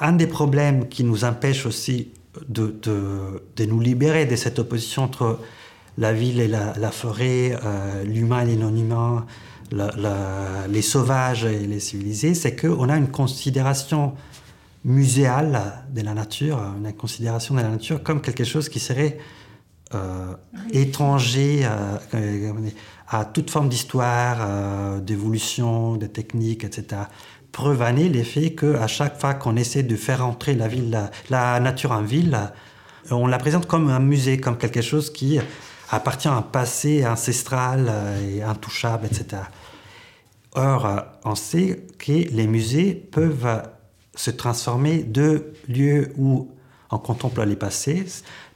un 0.00 0.12
des 0.12 0.26
problèmes 0.26 0.88
qui 0.88 1.04
nous 1.04 1.24
empêche 1.24 1.64
aussi 1.64 2.12
de, 2.48 2.74
nous 3.66 3.80
libérer 3.80 4.26
de 4.26 4.36
cette 4.36 4.58
opposition 4.58 5.04
entre 5.04 5.40
la 5.96 6.12
ville 6.12 6.40
et 6.40 6.48
la, 6.48 6.90
forêt, 6.90 7.58
euh, 7.64 8.04
l'humain 8.04 8.42
et 8.42 8.46
les 8.46 8.56
non-humains, 8.56 9.26
les 10.68 10.82
sauvages 10.82 11.44
et 11.44 11.66
les 11.66 11.80
civilisés, 11.80 12.34
c'est 12.34 12.56
qu'on 12.56 12.88
a 12.88 12.96
une 12.96 13.08
considération 13.08 14.14
muséale 14.84 15.84
de 15.90 16.02
la 16.02 16.14
nature, 16.14 16.58
une 16.58 16.92
considération 16.92 17.54
de 17.54 17.60
la 17.60 17.68
nature 17.68 18.02
comme 18.02 18.20
quelque 18.20 18.44
chose 18.44 18.68
qui 18.68 18.80
serait 18.80 19.18
euh, 19.94 20.34
étranger 20.70 21.62
euh, 21.64 22.40
à 23.08 23.24
toute 23.24 23.50
forme 23.50 23.68
d'histoire, 23.68 25.00
d'évolution, 25.00 25.96
de 25.96 26.06
technique, 26.06 26.64
etc. 26.64 27.02
Preuve 27.52 27.82
année 27.82 28.08
l'effet 28.08 28.54
qu'à 28.54 28.86
chaque 28.86 29.18
fois 29.18 29.34
qu'on 29.34 29.56
essaie 29.56 29.82
de 29.82 29.96
faire 29.96 30.24
entrer 30.24 30.54
la, 30.54 30.68
ville, 30.68 31.10
la 31.30 31.58
nature 31.60 31.92
en 31.92 32.02
ville, 32.02 32.38
on 33.10 33.26
la 33.26 33.38
présente 33.38 33.66
comme 33.66 33.88
un 33.88 34.00
musée, 34.00 34.38
comme 34.38 34.58
quelque 34.58 34.82
chose 34.82 35.10
qui 35.10 35.40
appartient 35.90 36.28
à 36.28 36.34
un 36.34 36.42
passé 36.42 37.06
ancestral 37.06 37.86
euh, 37.88 38.36
et 38.36 38.42
intouchable, 38.42 39.06
etc. 39.06 39.42
Or, 40.52 40.86
euh, 40.86 41.00
on 41.24 41.34
sait 41.34 41.86
que 41.98 42.12
les 42.12 42.46
musées 42.46 42.94
peuvent 42.94 43.62
se 44.18 44.32
transformer 44.32 45.04
de 45.04 45.52
lieux 45.68 46.12
où 46.18 46.48
on 46.90 46.98
contemple 46.98 47.44
les 47.44 47.54
passés, 47.54 48.04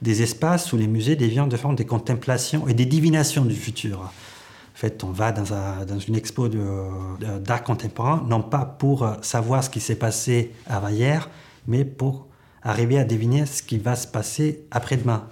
des 0.01 0.21
espaces 0.21 0.73
où 0.73 0.77
les 0.77 0.87
musées 0.87 1.15
deviennent 1.15 1.47
de 1.47 1.55
forme 1.55 1.75
des 1.75 1.85
contemplations 1.85 2.67
et 2.67 2.73
des 2.73 2.85
divinations 2.85 3.45
du 3.45 3.55
futur. 3.55 4.01
En 4.01 4.75
fait, 4.75 5.05
on 5.05 5.11
va 5.11 5.31
dans, 5.31 5.99
une 5.99 6.15
expo 6.15 6.49
d'art 6.49 7.63
contemporain, 7.63 8.25
non 8.27 8.41
pas 8.41 8.65
pour 8.65 9.09
savoir 9.21 9.63
ce 9.63 9.69
qui 9.69 9.79
s'est 9.79 9.95
passé 9.95 10.51
avant-hier, 10.67 11.29
mais 11.65 11.85
pour 11.85 12.27
arriver 12.61 12.99
à 12.99 13.05
deviner 13.05 13.45
ce 13.45 13.63
qui 13.63 13.77
va 13.77 13.95
se 13.95 14.07
passer 14.07 14.65
après-demain. 14.69 15.27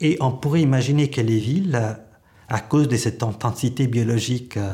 Et 0.00 0.18
on 0.20 0.30
pourrait 0.30 0.60
imaginer 0.60 1.08
que 1.08 1.22
les 1.22 1.38
villes, 1.38 1.96
à 2.50 2.60
cause 2.60 2.86
de 2.88 2.96
cette 2.96 3.22
intensité 3.22 3.86
biologique 3.86 4.58
euh, 4.58 4.72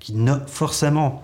qui 0.00 0.16
forcément 0.46 1.22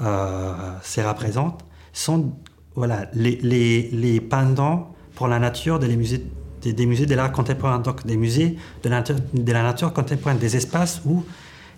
euh, 0.00 0.52
se 0.82 1.00
représente, 1.00 1.64
sont 1.98 2.32
voilà, 2.74 3.06
les, 3.12 3.36
les, 3.42 3.90
les, 3.90 4.20
pendants 4.20 4.94
pour 5.14 5.26
la 5.26 5.38
nature 5.38 5.78
des 5.80 5.96
musées, 5.96 6.24
des, 6.62 6.86
musées 6.86 7.06
de 7.06 7.14
l'art 7.14 7.32
contemporain, 7.32 7.80
donc 7.80 8.06
des 8.06 8.16
musées 8.16 8.56
de 8.84 8.88
la, 8.88 9.02
de 9.02 9.52
nature 9.52 9.92
contemporaine, 9.92 10.38
des 10.38 10.56
espaces 10.56 11.02
où 11.04 11.24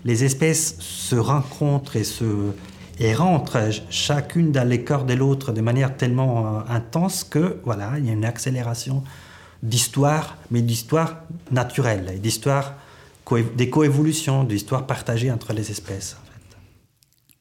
les 0.05 0.25
espèces 0.25 0.77
se 0.79 1.17
rencontrent 1.17 1.97
et, 1.97 2.05
se, 2.05 2.53
et 2.99 3.15
rentrent 3.15 3.71
chacune 3.89 4.53
dans 4.53 4.69
les 4.69 4.85
corps 4.85 5.05
de 5.05 5.15
l'autre 5.15 5.53
de 5.53 5.62
manière 5.62 5.97
tellement 5.97 6.47
euh, 6.47 6.61
intense 6.69 7.25
que 7.25 7.59
voilà, 7.65 7.93
il 7.97 8.07
y 8.07 8.11
a 8.11 8.12
une 8.12 8.27
accélération 8.27 9.03
d'histoire, 9.62 10.37
mais 10.50 10.61
d'histoire 10.61 11.17
naturelle, 11.50 12.21
d'histoire 12.21 12.75
des 13.57 13.71
coévolutions, 13.71 14.45
d'histoire 14.45 14.87
partagée 14.87 15.31
entre 15.31 15.53
les 15.53 15.71
espèces. 15.71 16.17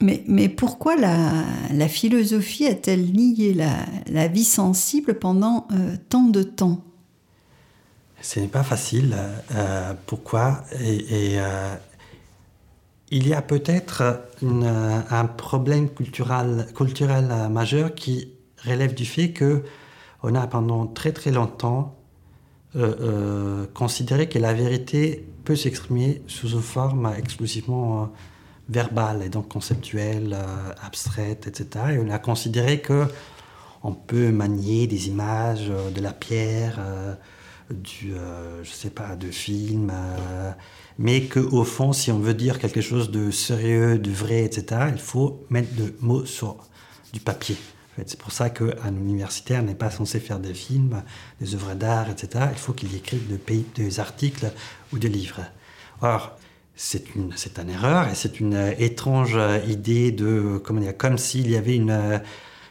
Mais, 0.01 0.47
pourquoi 0.47 0.95
la, 0.95 1.87
philosophie 1.89 2.65
a-t-elle 2.67 3.11
nié 3.11 3.53
la, 3.53 4.27
vie 4.27 4.45
sensible 4.45 5.15
pendant 5.15 5.67
euh, 5.71 5.95
tant 6.07 6.23
de 6.23 6.41
temps? 6.41 6.81
Ce 8.21 8.39
n'est 8.39 8.47
pas 8.47 8.63
facile. 8.63 9.15
Euh, 9.53 9.93
pourquoi? 10.05 10.63
Euh, 10.79 11.75
Il 13.11 13.27
y 13.27 13.33
a 13.33 13.41
peut-être 13.41 14.21
un 14.41 15.25
problème 15.25 15.89
culturel, 15.89 16.65
majeur 17.51 17.93
qui 17.93 18.29
relève 18.65 18.93
du 18.93 19.05
fait 19.05 19.31
que 19.31 19.63
on 20.23 20.35
a 20.35 20.47
pendant 20.47 20.85
très 20.85 21.11
très 21.11 21.31
longtemps 21.31 21.95
considérer 23.73 24.29
que 24.29 24.37
la 24.37 24.53
vérité 24.53 25.25
peut 25.43 25.55
s'exprimer 25.55 26.21
sous 26.27 26.49
une 26.49 26.61
forme 26.61 27.11
exclusivement 27.17 28.11
verbale 28.69 29.23
et 29.23 29.29
donc 29.29 29.47
conceptuelle, 29.47 30.37
abstraite, 30.81 31.47
etc. 31.47 31.85
Et 31.93 31.97
on 31.99 32.09
a 32.09 32.19
considéré 32.19 32.79
que 32.79 33.07
on 33.83 33.93
peut 33.93 34.31
manier 34.31 34.87
des 34.87 35.07
images, 35.07 35.71
de 35.95 36.01
la 36.01 36.11
pierre, 36.11 36.79
du, 37.71 38.13
je 38.63 38.69
sais 38.69 38.89
pas, 38.89 39.15
de 39.15 39.31
films, 39.31 39.91
mais 40.97 41.27
qu'au 41.27 41.63
fond, 41.63 41.93
si 41.93 42.11
on 42.11 42.19
veut 42.19 42.33
dire 42.33 42.59
quelque 42.59 42.81
chose 42.81 43.09
de 43.09 43.31
sérieux, 43.31 43.97
de 43.97 44.11
vrai, 44.11 44.43
etc., 44.43 44.81
il 44.91 44.99
faut 44.99 45.45
mettre 45.49 45.73
de 45.75 45.95
mots 46.01 46.25
sur 46.25 46.57
du 47.13 47.21
papier. 47.21 47.55
C'est 48.05 48.19
pour 48.19 48.31
ça 48.31 48.49
qu'un 48.49 48.95
universitaire 48.95 49.61
n'est 49.61 49.75
pas 49.75 49.91
censé 49.91 50.19
faire 50.19 50.39
des 50.39 50.53
films, 50.53 51.03
des 51.41 51.55
œuvres 51.55 51.73
d'art, 51.73 52.09
etc. 52.09 52.45
Il 52.51 52.57
faut 52.57 52.73
qu'il 52.73 52.93
écrive 52.95 53.21
des 53.75 53.99
articles 53.99 54.51
ou 54.93 54.99
des 54.99 55.09
livres. 55.09 55.41
Or, 56.01 56.38
c'est 56.81 57.13
une, 57.13 57.33
une 57.61 57.69
erreur 57.69 58.07
et 58.07 58.15
c'est 58.15 58.39
une 58.39 58.73
étrange 58.79 59.37
idée 59.67 60.13
de, 60.13 60.61
comment 60.63 60.79
dire, 60.79 60.95
comme 60.95 61.17
s'il 61.17 61.51
y 61.51 61.57
avait 61.57 61.75
une 61.75 62.21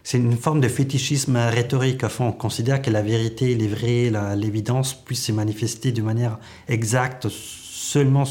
c'est 0.02 0.16
une 0.16 0.38
forme 0.38 0.62
de 0.62 0.68
fétichisme 0.68 1.36
rhétorique. 1.36 2.02
Enfin, 2.02 2.24
on 2.24 2.32
considère 2.32 2.80
que 2.80 2.88
la 2.88 3.02
vérité, 3.02 3.54
les 3.54 3.68
vrais, 3.68 4.10
l'évidence 4.36 4.94
puissent 4.94 5.26
se 5.26 5.32
manifester 5.32 5.92
de 5.92 6.00
manière 6.00 6.38
exacte 6.66 7.28
seulement 7.28 8.24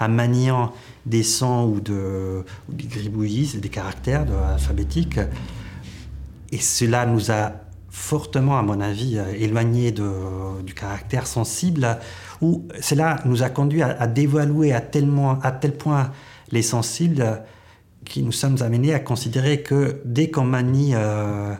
en 0.00 0.08
maniant 0.08 0.72
des 1.04 1.22
sons 1.22 1.70
ou, 1.74 1.80
de, 1.80 2.44
ou 2.70 2.72
des 2.72 2.86
gribouillis, 2.86 3.58
des 3.58 3.68
caractères 3.68 4.24
alphabétiques. 4.54 5.20
Et 6.50 6.58
cela 6.58 7.04
nous 7.04 7.30
a 7.30 7.52
fortement, 7.98 8.58
à 8.58 8.62
mon 8.62 8.80
avis, 8.80 9.18
éloigné 9.38 9.92
du 9.92 10.74
caractère 10.74 11.26
sensible, 11.26 11.98
où 12.40 12.66
cela 12.80 13.20
nous 13.24 13.42
a 13.42 13.50
conduit 13.50 13.82
à, 13.82 14.06
dévaluer 14.06 14.72
à, 14.72 14.80
tellement, 14.80 15.38
à 15.40 15.52
tel 15.52 15.76
point 15.76 16.12
les 16.50 16.62
sensibles 16.62 17.42
qui 18.04 18.22
nous 18.22 18.32
sommes 18.32 18.56
amenés 18.62 18.94
à 18.94 19.00
considérer 19.00 19.62
que 19.62 20.00
dès 20.04 20.30
qu'on 20.30 20.44
manie 20.44 20.92
euh, 20.94 21.54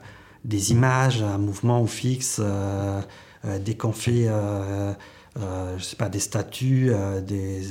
des 0.45 0.73
images, 0.73 1.23
un 1.23 1.39
mouvement 1.39 1.83
ou 1.83 1.87
fixe, 1.87 2.41
euh, 2.41 3.01
euh, 3.45 3.59
dès 3.59 3.75
qu'on 3.75 3.93
fait 3.93 4.29
je 5.77 5.85
sais 5.85 5.97
pas, 5.97 6.09
des 6.09 6.19
statues, 6.19 6.91
des, 7.25 7.63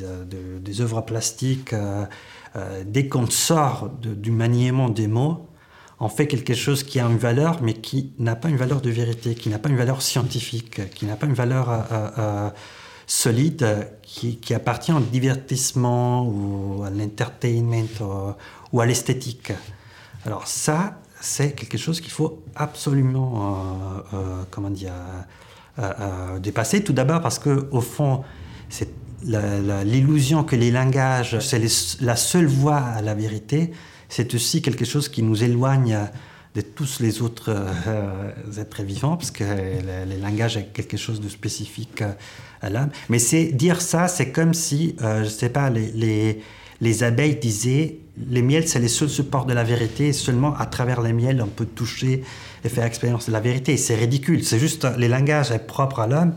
des, 0.62 0.82
œuvres 0.82 1.02
plastiques, 1.02 1.76
dès 2.86 3.10
qu'on 3.10 3.30
sort 3.30 3.90
du 3.90 4.32
maniement 4.32 4.88
des 4.88 5.08
mots, 5.08 5.47
on 6.00 6.10
fait 6.10 6.28
quelque 6.28 6.54
chose 6.54 6.84
qui 6.84 7.00
a 7.00 7.06
une 7.06 7.18
valeur, 7.18 7.62
mais 7.62 7.74
qui 7.74 8.14
n'a 8.20 8.36
pas 8.36 8.50
une 8.50 8.58
valeur 8.58 8.82
de 8.82 8.90
vérité, 8.90 9.36
qui 9.36 9.50
n'a 9.50 9.60
pas 9.60 9.70
une 9.70 9.78
valeur 9.78 10.02
scientifique, 10.02 10.94
qui 10.94 11.06
n'a 11.06 11.16
pas 11.16 11.26
une 11.26 11.34
valeur 11.34 11.86
solide, 13.08 13.90
qui, 14.04 14.38
qui, 14.38 14.54
appartient 14.54 14.92
au 14.92 15.00
divertissement 15.00 16.28
ou 16.28 16.84
à 16.84 16.90
l'entertainment 16.90 18.36
ou 18.72 18.82
à 18.82 18.86
l'esthétique. 18.86 19.54
Alors 20.26 20.46
ça, 20.48 21.00
c'est 21.20 21.54
quelque 21.54 21.78
chose 21.78 22.02
qu'il 22.02 22.12
faut 22.12 22.44
absolument, 22.56 24.04
euh, 24.14 24.18
euh, 24.18 24.44
comment 24.52 24.70
dire, 24.70 24.92
euh, 25.80 26.40
dépasser. 26.40 26.84
Tout 26.84 26.94
d'abord 26.94 27.22
parce 27.22 27.40
que 27.40 27.68
au 27.72 27.82
fond, 27.82 28.24
c'est 28.70 28.90
l'illusion 29.24 30.44
que 30.44 30.56
les 30.56 30.72
langages, 30.72 31.40
c'est 31.40 31.62
la 32.02 32.16
seule 32.16 32.46
voie 32.46 32.78
à 32.78 33.02
la 33.02 33.16
vérité. 33.16 33.72
C'est 34.10 34.34
aussi 34.34 34.62
quelque 34.62 34.86
chose 34.86 35.10
qui 35.10 35.24
nous 35.24 35.44
éloigne 35.44 35.98
de 36.56 36.62
tous 36.62 37.00
les 37.00 37.22
autres 37.22 37.56
êtres 38.58 38.84
vivants, 38.84 39.18
parce 39.18 39.32
que 39.32 39.44
les, 39.44 40.18
langages 40.18 40.58
est 40.58 40.74
quelque 40.74 40.98
chose 40.98 41.22
de 41.22 41.30
spécifique 41.30 42.04
à 42.62 42.70
l'âme. 42.70 42.90
Mais 43.10 43.20
c'est 43.20 43.46
dire 43.46 43.82
ça, 43.82 44.08
c'est 44.08 44.32
comme 44.32 44.54
si, 44.54 44.96
je 45.00 45.20
ne 45.20 45.26
sais 45.26 45.50
pas, 45.50 45.70
les, 45.70 45.92
les, 45.92 46.42
les 46.82 47.04
abeilles 47.04 47.36
disaient 47.36 48.00
les 48.30 48.42
miels, 48.42 48.68
c'est 48.68 48.80
les 48.80 48.88
seuls 48.88 49.10
supports 49.10 49.46
de 49.46 49.54
la 49.54 49.64
vérité. 49.64 50.08
Et 50.08 50.14
seulement 50.14 50.56
à 50.56 50.66
travers 50.66 51.02
les 51.02 51.14
miels, 51.14 51.42
on 51.42 51.48
peut 51.48 51.66
toucher 51.66 52.24
et 52.64 52.70
faire 52.70 52.86
expérience 52.86 53.28
de 53.28 53.32
la 53.32 53.40
vérité. 53.40 53.78
C'est 53.78 53.96
ridicule. 53.96 54.44
C'est 54.44 54.60
juste, 54.60 54.88
les 54.98 55.08
langages 55.08 55.52
est 55.52 55.60
propre 55.60 56.00
à 56.00 56.08
l'homme, 56.08 56.34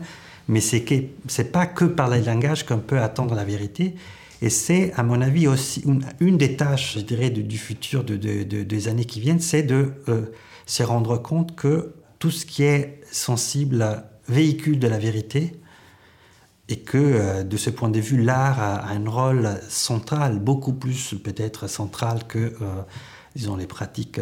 mais 0.47 0.61
c'est 0.61 0.89
n'est 0.89 1.43
pas 1.45 1.65
que 1.65 1.85
par 1.85 2.09
les 2.09 2.21
langages 2.21 2.65
qu'on 2.65 2.79
peut 2.79 2.99
attendre 2.99 3.35
la 3.35 3.43
vérité. 3.43 3.95
Et 4.41 4.49
c'est, 4.49 4.91
à 4.93 5.03
mon 5.03 5.21
avis, 5.21 5.47
aussi 5.47 5.83
une, 6.19 6.37
des 6.37 6.57
tâches, 6.57 6.95
je 6.95 7.01
dirais, 7.01 7.29
du, 7.29 7.57
futur 7.57 8.03
de, 8.03 8.15
des 8.15 8.87
années 8.87 9.05
qui 9.05 9.19
viennent, 9.19 9.39
c'est 9.39 9.61
de 9.61 9.93
euh, 10.09 10.25
se 10.65 10.81
rendre 10.81 11.17
compte 11.19 11.55
que 11.55 11.93
tout 12.17 12.31
ce 12.31 12.45
qui 12.47 12.63
est 12.63 13.01
sensible 13.11 14.03
véhicule 14.27 14.79
de 14.79 14.87
la 14.87 14.97
vérité 14.97 15.53
et 16.69 16.79
que 16.79 16.97
euh, 16.97 17.43
de 17.43 17.55
ce 17.55 17.69
point 17.69 17.89
de 17.89 17.99
vue, 17.99 18.23
l'art 18.23 18.59
a, 18.59 18.89
un 18.89 19.07
rôle 19.07 19.47
central, 19.69 20.39
beaucoup 20.39 20.73
plus 20.73 21.13
peut-être 21.23 21.67
central 21.67 22.25
que, 22.27 22.39
euh, 22.39 22.81
disons, 23.35 23.55
les 23.57 23.67
pratiques 23.67 24.19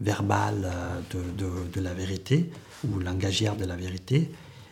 verbales 0.00 0.70
de, 1.10 1.80
la 1.80 1.92
vérité 1.92 2.50
ou 2.88 2.98
langagières 2.98 3.56
de 3.56 3.66
la 3.66 3.76
vérité, 3.76 4.30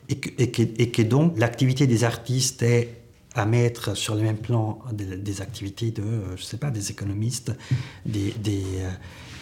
et 0.09 0.19
que 0.21 1.03
donc 1.03 1.39
l'activité 1.39 1.87
des 1.87 2.05
artistes 2.05 2.63
est 2.63 3.04
à 3.35 3.47
mettre 3.47 3.97
sur 3.97 4.15
le 4.15 4.23
même 4.23 4.39
plan 4.39 4.79
des, 4.93 5.41
activités 5.41 5.91
de, 5.91 6.03
je 6.37 6.43
sais 6.43 6.57
pas, 6.57 6.71
des 6.71 6.91
économistes, 6.91 7.53
des, 8.07 8.33
des, 8.33 8.63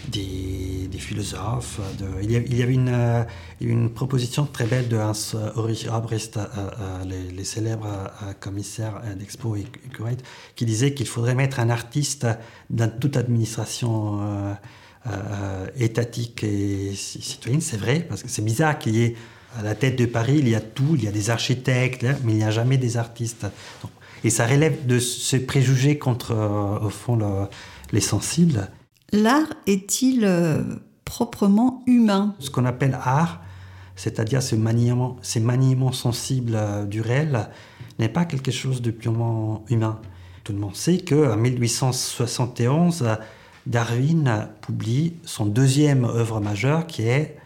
des, 0.09 0.98
philosophes. 0.98 1.81
De, 1.98 2.07
il, 2.22 2.31
y 2.31 2.62
avait, 2.62 2.72
une, 2.72 2.88
euh, 2.88 3.24
une, 3.61 3.90
proposition 3.90 4.46
très 4.46 4.66
belle 4.66 4.88
de 4.88 4.96
Hans 4.96 5.12
Ulrich 5.57 5.87
euh, 5.87 6.00
euh, 6.37 7.05
les, 7.37 7.44
célèbres 7.44 8.11
commissaires 8.40 9.02
d'Expo 9.18 9.57
et 9.57 9.64
Kuwait, 9.92 10.16
qui 10.57 10.64
disait 10.64 10.94
qu'il 10.94 11.07
faudrait 11.07 11.35
mettre 11.35 11.61
un 11.61 11.70
artiste 11.70 12.26
dans 12.70 12.90
toute 12.90 13.16
administration 13.16 14.57
étatique 15.76 16.44
et 16.44 16.94
citoyenne. 16.94 17.61
C'est 17.61 17.76
vrai, 17.76 18.00
parce 18.09 18.22
que 18.22 18.28
c'est 18.28 18.44
bizarre 18.44 18.78
qu'il 18.78 18.96
y 18.96 19.02
ait 19.02 19.16
à 19.59 19.62
la 19.62 19.75
tête 19.75 19.97
de 19.97 20.07
Paris, 20.07 20.37
il 20.38 20.49
y 20.49 20.55
a 20.55 20.61
tout, 20.61 20.95
il 20.95 21.05
y 21.05 21.09
a 21.09 21.12
des 21.12 21.31
architectes, 21.31 22.07
mais 22.25 22.33
il 22.33 22.38
n'y 22.38 22.45
a 22.45 22.51
jamais 22.51 22.79
des 22.79 22.97
artistes. 22.97 23.47
et 24.25 24.31
ça 24.31 24.47
relève 24.47 24.87
de 24.87 24.99
ce 24.99 25.37
préjugé 25.37 25.99
contre, 25.99 26.35
au 26.83 26.91
fond, 26.91 27.19
les 27.93 28.01
sensibles. 28.01 28.69
L'art 29.12 29.53
est-il 29.67 30.25
euh, 30.25 30.62
proprement 31.05 31.83
humain? 31.87 32.35
Ce 32.38 32.49
qu'on 32.49 32.65
appelle 32.65 32.99
art, 33.03 33.43
c'est-à-dire 33.95 34.43
ce 34.43 34.57
maniement, 34.57 35.19
ces 35.21 35.38
maniements 35.38 35.93
sensibles 35.93 36.55
euh, 36.55 36.87
du 36.87 37.03
réel, 37.03 37.51
n'est 37.99 38.09
pas 38.09 38.25
quelque 38.25 38.51
chose 38.51 38.81
de 38.81 38.91
purement 38.91 39.65
humain. 39.69 40.01
Tout 40.45 40.55
le 40.55 40.59
monde 40.59 40.75
sait 40.75 40.99
qu'en 40.99 41.37
1871, 41.37 43.07
Darwin 43.67 44.49
publie 44.62 45.15
son 45.25 45.45
deuxième 45.45 46.05
œuvre 46.05 46.41
majeure 46.41 46.87
qui 46.87 47.03
est 47.03 47.37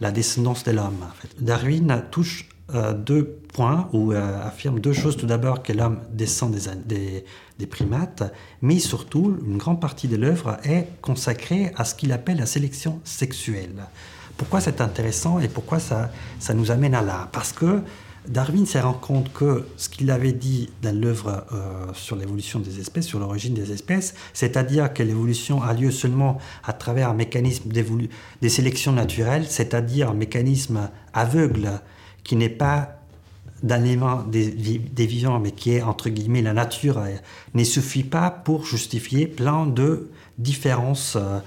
La 0.00 0.10
descendance 0.10 0.64
de 0.64 0.72
l'homme. 0.72 1.04
Darwin 1.40 2.04
touche 2.10 2.48
euh, 2.74 2.94
deux 2.94 3.24
points 3.52 3.88
ou 3.92 4.12
euh, 4.12 4.46
affirme 4.46 4.80
deux 4.80 4.92
choses. 4.92 5.16
Tout 5.16 5.26
d'abord 5.26 5.62
que 5.62 5.72
l'homme 5.72 6.00
descend 6.12 6.56
des, 6.86 7.66
primates, 7.66 8.22
mais 8.62 8.78
surtout 8.78 9.36
une 9.44 9.58
grande 9.58 9.80
partie 9.80 10.08
de 10.08 10.16
l'œuvre 10.16 10.56
est 10.64 10.88
consacrée 11.02 11.72
à 11.76 11.84
ce 11.84 11.94
qu'il 11.94 12.12
appelle 12.12 12.38
la 12.38 12.46
sélection 12.46 13.00
sexuelle. 13.04 13.86
Pourquoi 14.36 14.60
c'est 14.60 14.80
intéressant 14.80 15.38
et 15.40 15.48
pourquoi 15.48 15.78
ça, 15.80 16.10
ça 16.38 16.54
nous 16.54 16.70
amène 16.70 16.94
à 16.94 17.02
là? 17.02 17.28
Parce 17.32 17.52
que 17.52 17.82
Darwin 18.28 18.66
s'est 18.66 18.80
rendu 18.80 18.98
compte 19.00 19.32
que 19.32 19.66
ce 19.76 19.88
qu'il 19.88 20.10
avait 20.10 20.32
dit 20.32 20.68
dans 20.82 20.98
l'œuvre 20.98 21.44
euh, 21.52 21.86
sur 21.94 22.16
l'évolution 22.16 22.60
des 22.60 22.78
espèces, 22.78 23.06
sur 23.06 23.18
l'origine 23.18 23.54
des 23.54 23.72
espèces, 23.72 24.14
c'est-à-dire 24.34 24.92
que 24.92 25.02
l'évolution 25.02 25.62
a 25.62 25.72
lieu 25.72 25.90
seulement 25.90 26.38
à 26.64 26.72
travers 26.72 27.08
un 27.08 27.14
mécanisme 27.14 27.70
des 27.70 28.48
sélections 28.48 28.92
naturelles, 28.92 29.46
c'est-à-dire 29.48 30.10
un 30.10 30.14
mécanisme 30.14 30.90
aveugle 31.14 31.80
qui 32.22 32.36
n'est 32.36 32.50
pas 32.50 33.00
d'élément 33.62 34.22
des, 34.22 34.50
des, 34.50 35.06
vivants, 35.06 35.38
mais 35.38 35.52
qui 35.52 35.72
est 35.72 35.82
entre 35.82 36.08
guillemets 36.08 36.42
la 36.42 36.52
nature, 36.52 37.02
ne 37.54 37.64
suffit 37.64 38.04
pas 38.04 38.30
pour 38.30 38.64
justifier 38.64 39.26
plein 39.26 39.66
de 39.66 40.10
différences 40.38 41.16
euh, 41.16 41.40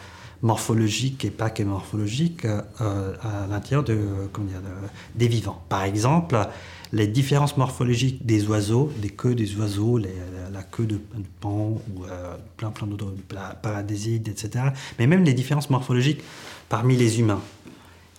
morphologiques 0.44 1.26
et 1.26 1.32
pas 1.32 1.50
que 1.50 1.64
morphologiques 1.64 2.46
euh, 2.46 3.14
à 3.22 3.48
l'intérieur 3.50 3.84
de, 3.84 3.98
des 5.16 5.28
vivants. 5.28 5.64
Par 5.70 5.84
exemple, 5.84 6.38
les 6.92 7.08
différences 7.08 7.58
morphologiques 7.58 8.24
des 8.26 8.46
oiseaux, 8.48 8.92
des 8.98 9.10
queues 9.10 9.34
des 9.34 9.56
oiseaux, 9.56 9.98
la, 9.98 10.62
queue 10.62 10.86
de, 10.86 11.00
pan 11.40 11.82
ou 11.96 12.04
plein 12.58 12.70
plein 12.70 12.86
d'autres 12.86 13.16
paradésides, 13.64 14.28
etc. 14.28 14.66
Mais 15.00 15.08
même 15.08 15.24
les 15.24 15.34
différences 15.34 15.72
morphologiques 15.72 16.22
parmi 16.70 16.96
les 16.96 17.20
humains. 17.20 17.42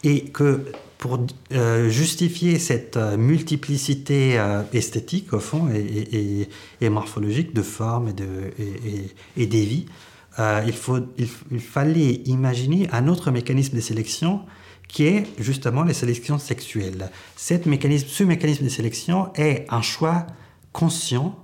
Et 0.02 0.24
que 0.24 0.64
pour 1.04 1.18
euh, 1.52 1.90
justifier 1.90 2.58
cette 2.58 2.96
euh, 2.96 3.18
multiplicité 3.18 4.38
euh, 4.38 4.62
esthétique, 4.72 5.34
au 5.34 5.38
fond, 5.38 5.68
et, 5.70 6.48
morphologique 6.88 7.52
de 7.52 7.60
formes 7.60 8.08
et, 8.08 8.12
de, 8.14 8.26
et, 9.36 9.46
des 9.46 9.64
vies, 9.66 9.84
il, 10.38 10.72
faut, 10.72 10.98
il, 11.18 11.60
fallait 11.60 12.22
imaginer 12.26 12.88
un 12.92 13.08
autre 13.08 13.30
mécanisme 13.30 13.76
de 13.76 13.80
sélection 13.80 14.40
qui 14.88 15.04
est 15.06 15.26
justement 15.38 15.82
les 15.84 15.94
sélections 15.94 16.38
sexuelles. 16.38 17.10
Cette 17.36 17.66
mécanisme, 17.66 18.08
ce 18.08 18.24
mécanisme 18.24 18.64
de 18.64 18.68
sélection 18.68 19.32
est 19.34 19.66
un 19.70 19.82
choix 19.82 20.26
conscient 20.72 21.38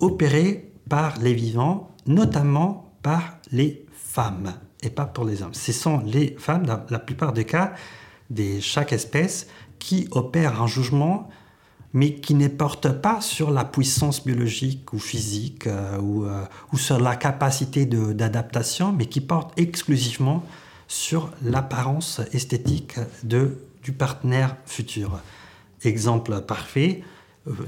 opéré 0.00 0.72
par 0.88 1.18
les 1.18 1.34
vivants, 1.34 1.94
notamment 2.06 2.92
par 3.02 3.38
les 3.52 3.86
femmes 3.92 4.54
et 4.82 4.90
pas 4.90 5.06
pour 5.06 5.24
les 5.24 5.42
hommes. 5.42 5.54
Ce 5.54 5.72
sont 5.72 5.98
les 6.04 6.36
femmes, 6.38 6.66
dans 6.66 6.84
la 6.88 6.98
plupart 6.98 7.32
des 7.32 7.44
cas, 7.44 7.72
de 8.30 8.60
chaque 8.60 8.92
espèce 8.92 9.46
qui 9.78 10.08
opère 10.10 10.62
un 10.62 10.66
jugement 10.66 11.28
mais 11.92 12.14
qui 12.14 12.34
ne 12.34 12.48
porte 12.48 12.88
pas 13.00 13.20
sur 13.20 13.50
la 13.50 13.64
puissance 13.64 14.24
biologique 14.24 14.92
ou 14.92 14.98
physique 14.98 15.66
euh, 15.66 15.98
ou, 15.98 16.24
euh, 16.24 16.44
ou, 16.72 16.78
sur 16.78 17.00
la 17.00 17.16
capacité 17.16 17.86
d'adaptation, 17.86 18.92
mais 18.92 19.06
qui 19.06 19.20
porte 19.20 19.52
exclusivement 19.58 20.44
sur 20.86 21.30
l'apparence 21.42 22.20
esthétique 22.32 22.96
de, 23.24 23.58
du 23.82 23.92
partenaire 23.92 24.56
futur. 24.66 25.20
Exemple 25.82 26.40
parfait, 26.42 27.02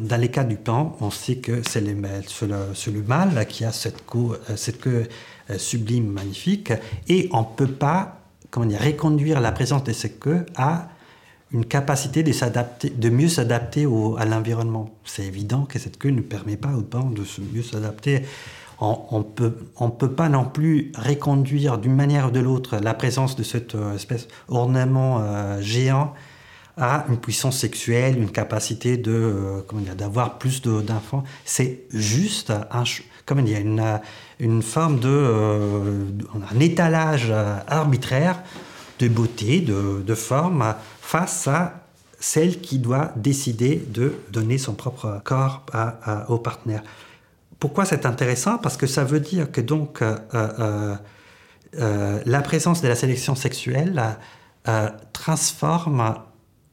dans 0.01 0.21
les 0.21 0.29
cas 0.29 0.45
du 0.45 0.57
pan, 0.57 0.97
on 1.01 1.11
sait 1.11 1.37
que 1.37 1.63
c'est 1.67 1.81
le, 1.81 1.95
le, 1.95 3.03
mâle 3.03 3.47
qui 3.47 3.65
a 3.65 3.73
cette 3.73 4.05
queue, 4.07 4.39
cette 4.57 4.81
queue 4.81 5.09
sublime, 5.57 6.09
magnifique, 6.13 6.73
et 7.09 7.29
on 7.33 7.41
ne 7.41 7.57
peut 7.57 7.67
pas 7.67 8.23
comment 8.53 8.67
dire, 8.67 8.81
reconduire 8.81 9.41
la 9.41 9.51
présence 9.51 9.83
de 9.83 9.93
cette 9.93 10.21
queue 10.21 10.47
à 10.55 10.89
une 11.53 11.65
capacité 11.65 12.23
de, 12.23 12.33
de 12.33 13.11
mieux 13.11 13.29
s'adapter 13.29 13.87
à 14.19 14.25
l'environnement. 14.25 14.91
C'est 15.05 15.25
évident 15.25 15.65
que 15.65 15.79
cette 15.79 15.99
queue 15.99 16.11
ne 16.11 16.23
permet 16.23 16.57
pas 16.57 16.73
au 16.73 16.83
pan 16.83 17.11
de 17.11 17.23
mieux 17.53 17.63
s'adapter. 17.63 18.23
On 18.85 19.19
ne 19.19 19.23
peut, 19.23 19.55
on 19.77 19.91
peut 19.91 20.11
pas 20.11 20.29
non 20.29 20.45
plus 20.45 20.91
reconduire 20.97 21.79
d'une 21.79 21.95
manière 21.95 22.29
ou 22.29 22.31
de 22.33 22.41
l'autre 22.41 22.79
la 22.83 22.95
présence 22.95 23.37
de 23.37 23.45
cette 23.45 23.77
euh, 23.77 23.95
espèce 23.95 24.27
d'ornement 24.49 25.21
euh, 25.21 25.61
géant 25.61 26.15
à 26.77 27.05
une 27.09 27.19
puissance 27.19 27.59
sexuelle, 27.59 28.19
une 28.19 28.33
capacité 28.33 28.97
de, 28.97 29.13
euh, 29.13 29.61
comment 29.69 29.83
dire, 29.83 29.95
d'avoir 29.95 30.39
plus 30.39 30.63
d'enfants. 30.63 31.23
C'est 31.45 31.83
juste 31.91 32.51
un, 32.51 32.83
comment 33.25 33.43
dire, 33.43 33.59
une, 33.61 34.01
une 34.41 34.63
forme 34.63 34.99
de, 34.99 36.09
un 36.51 36.59
étalage 36.59 37.33
arbitraire 37.69 38.43
de 38.99 39.07
beauté, 39.07 39.61
de, 39.61 40.03
de 40.05 40.15
forme 40.17 40.75
face 41.13 41.47
à 41.47 41.75
celle 42.19 42.63
qui 42.63 42.79
doit 42.79 43.13
décider 43.17 43.85
de 43.87 44.15
donner 44.31 44.57
son 44.57 44.73
propre 44.73 45.21
corps 45.25 45.67
au 46.29 46.39
partenaire. 46.39 46.83
Pourquoi 47.59 47.85
c'est 47.85 48.07
intéressant? 48.07 48.57
Parce 48.57 48.79
que 48.79 48.87
ça 48.87 49.05
veut 49.05 49.21
dire 49.21 49.53
que 49.53 49.61
donc 49.61 50.01
euh, 50.01 50.17
euh, 50.33 50.97
euh, 51.79 52.19
la 52.25 52.41
présence 52.41 52.81
de 52.81 52.89
la 52.89 52.95
sélection 52.95 53.35
sexuelle 53.35 54.03
transforme 55.13 56.15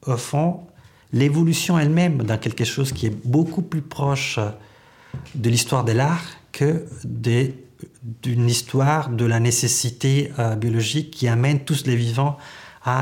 au 0.06 0.16
fond 0.16 0.60
l'évolution 1.12 1.78
elle-même 1.78 2.22
dans 2.22 2.38
quelque 2.38 2.64
chose 2.64 2.92
qui 2.92 3.06
est 3.08 3.16
beaucoup 3.26 3.62
plus 3.62 3.82
proche 3.82 4.38
de 5.34 5.50
l'histoire 5.50 5.84
de 5.84 5.92
l'art 5.92 6.24
que 6.52 6.86
d'une 8.22 8.48
histoire 8.48 9.10
de 9.10 9.26
la 9.26 9.38
nécessité 9.38 10.32
biologique 10.56 11.10
qui 11.10 11.28
amène 11.28 11.60
tous 11.60 11.84
les 11.84 11.96
vivants 11.96 12.38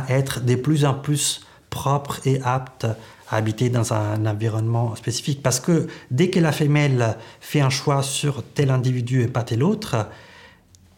être 0.08 0.44
de 0.44 0.54
plus 0.54 0.84
en 0.84 0.94
plus 0.94 1.42
propre 1.70 2.20
et 2.24 2.40
apte 2.42 2.86
à 3.30 3.36
habiter 3.36 3.68
dans 3.68 3.92
un 3.92 4.26
environnement 4.26 4.94
spécifique. 4.96 5.42
Parce 5.42 5.60
que 5.60 5.86
dès 6.10 6.30
que 6.30 6.40
la 6.40 6.52
femelle 6.52 7.16
fait 7.40 7.60
un 7.60 7.70
choix 7.70 8.02
sur 8.02 8.42
tel 8.54 8.70
individu 8.70 9.22
et 9.22 9.28
pas 9.28 9.42
tel 9.42 9.62
autre, 9.62 10.08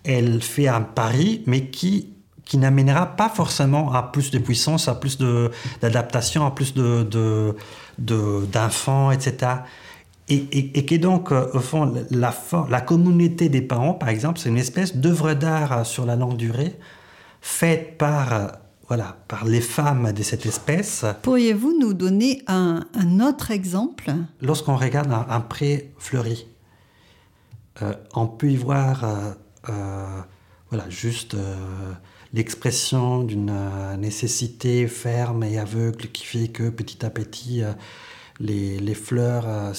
elle 0.05 0.42
fait 0.42 0.68
un 0.68 0.83
pari, 0.83 1.42
mais 1.46 1.66
qui, 1.66 2.11
qui 2.44 2.59
n'amènera 2.59 3.07
pas 3.07 3.29
forcément 3.29 3.92
à 3.92 4.03
plus 4.03 4.31
de 4.31 4.38
puissance, 4.38 4.88
à 4.88 4.94
plus 4.94 5.18
d'adaptation, 5.81 6.46
à 6.46 6.53
plus 6.53 6.74
d'enfants, 6.74 7.55
de, 7.98 7.98
de, 7.98 9.14
etc. 9.14 9.53
Et, 10.29 10.46
et, 10.53 10.79
et, 10.79 10.87
qui 10.87 11.00
donc, 11.00 11.33
euh, 11.33 11.48
au 11.55 11.59
fond, 11.59 11.92
la, 12.11 12.33
la 12.68 12.81
communauté 12.81 13.48
des 13.48 13.62
parents, 13.62 13.94
par 13.94 14.09
exemple, 14.09 14.38
c'est 14.38 14.48
une 14.48 14.59
espèce 14.59 14.96
d'œuvre 14.96 15.35
d'art 15.35 15.85
sur 15.85 16.07
la 16.07 16.14
longue 16.14 16.37
durée, 16.37 16.76
faite 17.40 17.98
par 17.98 18.60
voilà, 18.90 19.16
par 19.29 19.44
les 19.44 19.61
femmes 19.61 20.12
de 20.12 20.22
cette 20.24 20.46
espèce. 20.46 21.05
Pourriez-vous 21.22 21.79
nous 21.79 21.94
donner 21.94 22.42
un, 22.48 22.83
autre 23.20 23.53
exemple? 23.53 24.12
Lorsqu'on 24.42 24.74
regarde 24.74 25.12
un, 25.12 25.40
pré 25.40 25.94
fleuri, 25.96 26.48
euh, 27.83 27.94
on 28.16 28.26
peut 28.26 28.50
y 28.50 28.57
voir 28.57 29.05
euh, 29.05 29.33
euh, 29.68 30.20
voilà, 30.70 30.90
juste 30.90 31.37
l'expression 32.33 33.22
d'une 33.22 33.57
nécessité 33.96 34.88
ferme 34.88 35.44
et 35.44 35.57
aveugle 35.57 36.09
qui 36.09 36.24
fait 36.24 36.48
que 36.48 36.68
petit 36.68 37.07
à 37.07 37.11
petit, 37.11 37.62
les, 38.40 38.94
fleurs 38.94 39.72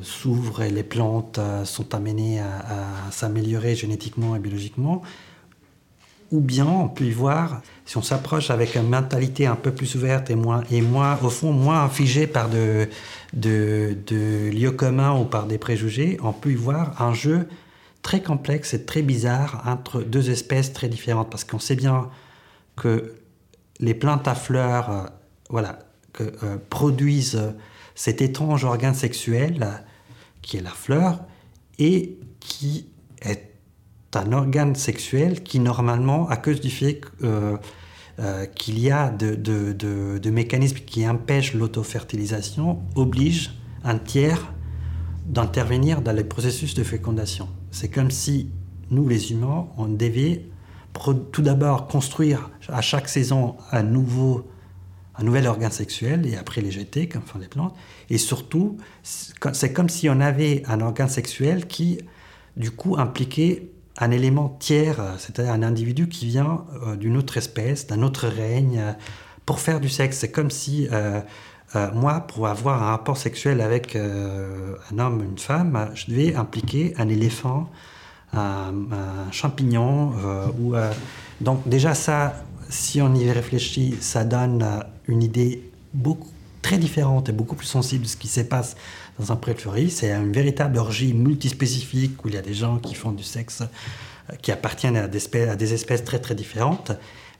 s'ouvrent 0.00 0.62
et 0.62 0.70
les 0.70 0.82
plantes 0.82 1.38
sont 1.64 1.94
amenées 1.94 2.40
à 2.40 3.10
s'améliorer 3.10 3.74
génétiquement 3.74 4.34
et 4.34 4.38
biologiquement 4.38 5.02
ou 6.32 6.40
bien 6.40 6.66
on 6.66 6.88
peut 6.88 7.04
y 7.04 7.10
voir, 7.10 7.60
si 7.84 7.98
on 7.98 8.02
s'approche 8.02 8.50
avec 8.50 8.74
une 8.74 8.88
mentalité 8.88 9.46
un 9.46 9.54
peu 9.54 9.70
plus 9.70 9.94
ouverte 9.94 10.30
et 10.30 10.34
moins, 10.34 10.64
et 10.70 10.80
moins 10.80 11.18
au 11.22 11.28
fond, 11.28 11.52
moins 11.52 11.88
figée 11.90 12.26
par 12.26 12.48
de, 12.48 12.88
lieux 13.34 14.72
communs 14.72 15.14
ou 15.14 15.24
par 15.24 15.46
des 15.46 15.58
préjugés, 15.58 16.18
on 16.22 16.32
peut 16.32 16.50
y 16.50 16.54
voir 16.54 17.00
un 17.00 17.12
jeu 17.12 17.46
très 18.00 18.22
complexe 18.22 18.72
et 18.72 18.84
très 18.84 19.02
bizarre 19.02 19.62
entre 19.66 20.02
deux 20.02 20.30
espèces 20.30 20.72
très 20.72 20.88
différentes. 20.88 21.30
Parce 21.30 21.44
qu'on 21.44 21.58
sait 21.58 21.76
bien 21.76 22.08
que 22.76 23.14
les 23.78 23.94
plantes 23.94 24.26
à 24.26 24.34
fleurs, 24.34 24.90
euh, 24.90 25.04
voilà, 25.50 25.80
euh, 26.20 26.56
produisent 26.70 27.40
cet 27.94 28.22
étrange 28.22 28.64
organe 28.64 28.94
sexuel 28.94 29.82
qui 30.40 30.56
est 30.56 30.62
la 30.62 30.70
fleur 30.70 31.20
et 31.78 32.18
qui 32.40 32.86
est 33.20 33.51
un 34.16 34.32
organe 34.32 34.74
sexuel 34.74 35.42
qui, 35.42 35.58
normalement, 35.58 36.28
à 36.28 36.36
cause 36.36 36.60
du 36.60 36.70
fait 36.70 37.00
euh, 37.22 37.56
euh, 38.18 38.46
qu'il 38.46 38.78
y 38.78 38.90
a 38.90 39.10
de, 39.10 39.34
de, 39.34 40.30
mécanismes 40.30 40.78
qui 40.86 41.08
empêchent 41.08 41.54
l'autofertilisation, 41.54 42.80
oblige 42.94 43.54
un 43.84 43.98
tiers 43.98 44.52
d'intervenir 45.26 46.02
dans 46.02 46.12
les 46.12 46.24
processus 46.24 46.74
de 46.74 46.84
fécondation. 46.84 47.48
C'est 47.70 47.88
comme 47.88 48.10
si 48.10 48.50
nous, 48.90 49.08
les 49.08 49.32
humains, 49.32 49.68
on 49.76 49.88
devait 49.88 50.44
tout 51.32 51.42
d'abord 51.42 51.86
construire 51.86 52.50
à 52.68 52.82
chaque 52.82 53.08
saison 53.08 53.56
un 53.70 53.82
nouveau 53.82 54.46
un 55.14 55.24
nouvel 55.24 55.46
organe 55.46 55.72
sexuel 55.72 56.26
et 56.26 56.36
après 56.36 56.60
les 56.62 56.70
jeter 56.70 57.08
comme 57.08 57.22
font 57.22 57.38
les 57.38 57.48
plantes. 57.48 57.74
Et 58.08 58.18
surtout, 58.18 58.78
c'est 59.02 59.72
comme 59.72 59.88
si 59.88 60.08
on 60.08 60.20
avait 60.20 60.62
un 60.66 60.80
organe 60.80 61.08
sexuel 61.08 61.66
qui, 61.66 61.98
du 62.56 62.70
coup, 62.70 62.96
impliquait 62.98 63.71
un 63.98 64.10
élément 64.10 64.56
tiers, 64.58 65.00
c'est-à-dire 65.18 65.52
un 65.52 65.62
individu 65.62 66.08
qui 66.08 66.26
vient 66.26 66.64
euh, 66.86 66.96
d'une 66.96 67.16
autre 67.16 67.36
espèce, 67.36 67.86
d'un 67.86 68.02
autre 68.02 68.26
règne, 68.26 68.78
euh, 68.78 68.92
pour 69.44 69.60
faire 69.60 69.80
du 69.80 69.88
sexe. 69.88 70.18
C'est 70.18 70.30
comme 70.30 70.50
si 70.50 70.88
euh, 70.92 71.20
moi, 71.94 72.20
pour 72.20 72.46
avoir 72.46 72.82
un 72.82 72.86
rapport 72.86 73.16
sexuel 73.16 73.60
avec 73.60 73.96
un 73.96 74.98
homme, 74.98 75.24
une 75.24 75.38
femme, 75.38 75.90
je 75.94 76.06
devais 76.06 76.34
impliquer 76.34 76.94
un 76.98 77.08
éléphant, 77.08 77.70
un, 78.34 78.72
champignon. 79.30 80.12
donc 81.40 81.66
déjà 81.66 81.94
ça, 81.94 82.34
si 82.68 83.00
on 83.00 83.14
y 83.14 83.30
réfléchit, 83.30 83.96
ça 84.00 84.24
donne 84.24 84.64
une 85.08 85.22
idée 85.22 85.70
beaucoup 85.94 86.28
très 86.60 86.76
différente 86.76 87.30
et 87.30 87.32
beaucoup 87.32 87.56
plus 87.56 87.66
sensible 87.66 88.04
de 88.04 88.08
ce 88.08 88.16
qui 88.18 88.28
se 88.28 88.42
passe 88.42 88.76
dans 89.18 89.32
un 89.32 89.36
pré 89.36 89.54
fleuri. 89.54 89.90
C'est 89.90 90.12
une 90.12 90.32
véritable 90.32 90.78
orgie 90.78 91.14
multispécifique 91.14 92.24
où 92.24 92.28
il 92.28 92.34
y 92.34 92.38
a 92.38 92.42
des 92.42 92.54
gens 92.54 92.78
qui 92.78 92.94
font 92.94 93.12
du 93.12 93.22
sexe 93.22 93.62
euh, 94.30 94.36
qui 94.40 94.52
appartiennent 94.52 94.96
à 94.96 95.08
des, 95.08 95.74
espèces, 95.74 96.04
très 96.04 96.18
très 96.18 96.34
différentes. 96.34 96.92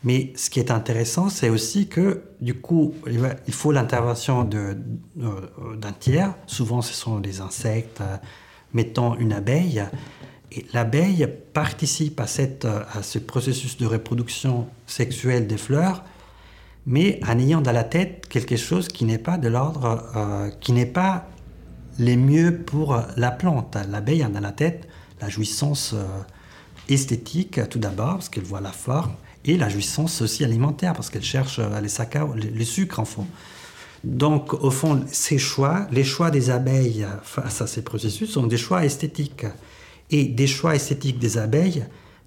Mais 0.05 0.33
ce 0.37 0.51
qui 0.51 0.59
est 0.59 0.73
intéressant, 0.73 1.29
c'est 1.29 1.49
aussi 1.49 1.87
que 1.87 2.23
du 2.41 2.55
coup, 2.55 2.95
il 3.07 3.55
faut 3.55 3.71
l'intervention 3.71 4.49
euh, 4.55 4.75
d'un 5.77 5.93
tiers. 5.93 6.35
Souvent, 6.47 6.83
ce 6.83 6.93
sont 6.93 7.21
des 7.21 7.41
insectes, 7.41 8.01
euh, 8.01 8.17
mettons 8.75 9.15
une 9.17 9.33
abeille. 9.33 9.85
Et 10.51 10.67
l'abeille 10.75 11.29
participe 11.53 12.21
à, 12.21 12.27
cette, 12.27 12.65
à 12.67 13.03
ce 13.03 13.19
processus 13.21 13.77
de 13.79 13.87
reproduction 13.87 14.67
sexuelle 14.87 15.47
des 15.47 15.57
fleurs, 15.57 16.05
mais 16.85 17.21
en 17.27 17.39
ayant 17.39 17.63
dans 17.63 17.73
la 17.73 17.85
tête 17.85 18.27
quelque 18.29 18.57
chose 18.57 18.89
qui 18.89 19.05
n'est 19.07 19.19
pas 19.19 19.39
de 19.39 19.49
l'ordre, 19.49 20.51
qui 20.61 20.73
n'est 20.73 20.85
pas 20.85 21.27
les 21.99 22.17
mieux 22.17 22.59
pour 22.59 23.01
la 23.17 23.31
plante. 23.31 23.77
L'abeille 23.91 24.23
a 24.23 24.29
dans 24.29 24.41
la 24.41 24.53
tête 24.53 24.89
la 25.21 25.29
jouissance 25.29 25.93
euh, 25.95 26.05
esthétique 26.89 27.61
tout 27.71 27.79
d'abord, 27.79 28.15
parce 28.15 28.29
qu'elle 28.29 28.45
voit 28.45 28.61
la 28.61 28.73
forme, 28.73 29.13
et 29.45 29.57
la 29.57 29.69
jouissance 29.69 30.21
aussi 30.21 30.45
alimentaire, 30.45 30.95
parce 30.95 31.11
qu'elle 31.11 31.23
cherche 31.23 31.61
euh, 31.61 32.35
les, 32.37 32.51
les 32.51 32.65
sucres 32.65 32.99
en 32.99 33.05
fond. 33.05 33.27
Donc, 34.05 34.53
au 34.55 34.71
fond, 34.71 35.05
ces 35.07 35.39
choix, 35.39 35.87
les 35.93 36.03
choix 36.03 36.33
des 36.33 36.51
abeilles 36.51 37.07
face 37.23 37.63
à 37.63 37.69
ces 37.69 37.83
processus 37.83 38.31
sont 38.31 38.47
des 38.49 38.57
choix 38.57 38.85
esthétiques. 38.85 39.47
Et 40.11 40.25
des 40.25 40.49
choix 40.49 40.75
esthétiques 40.75 41.21
des 41.21 41.39
abeilles 41.39 41.85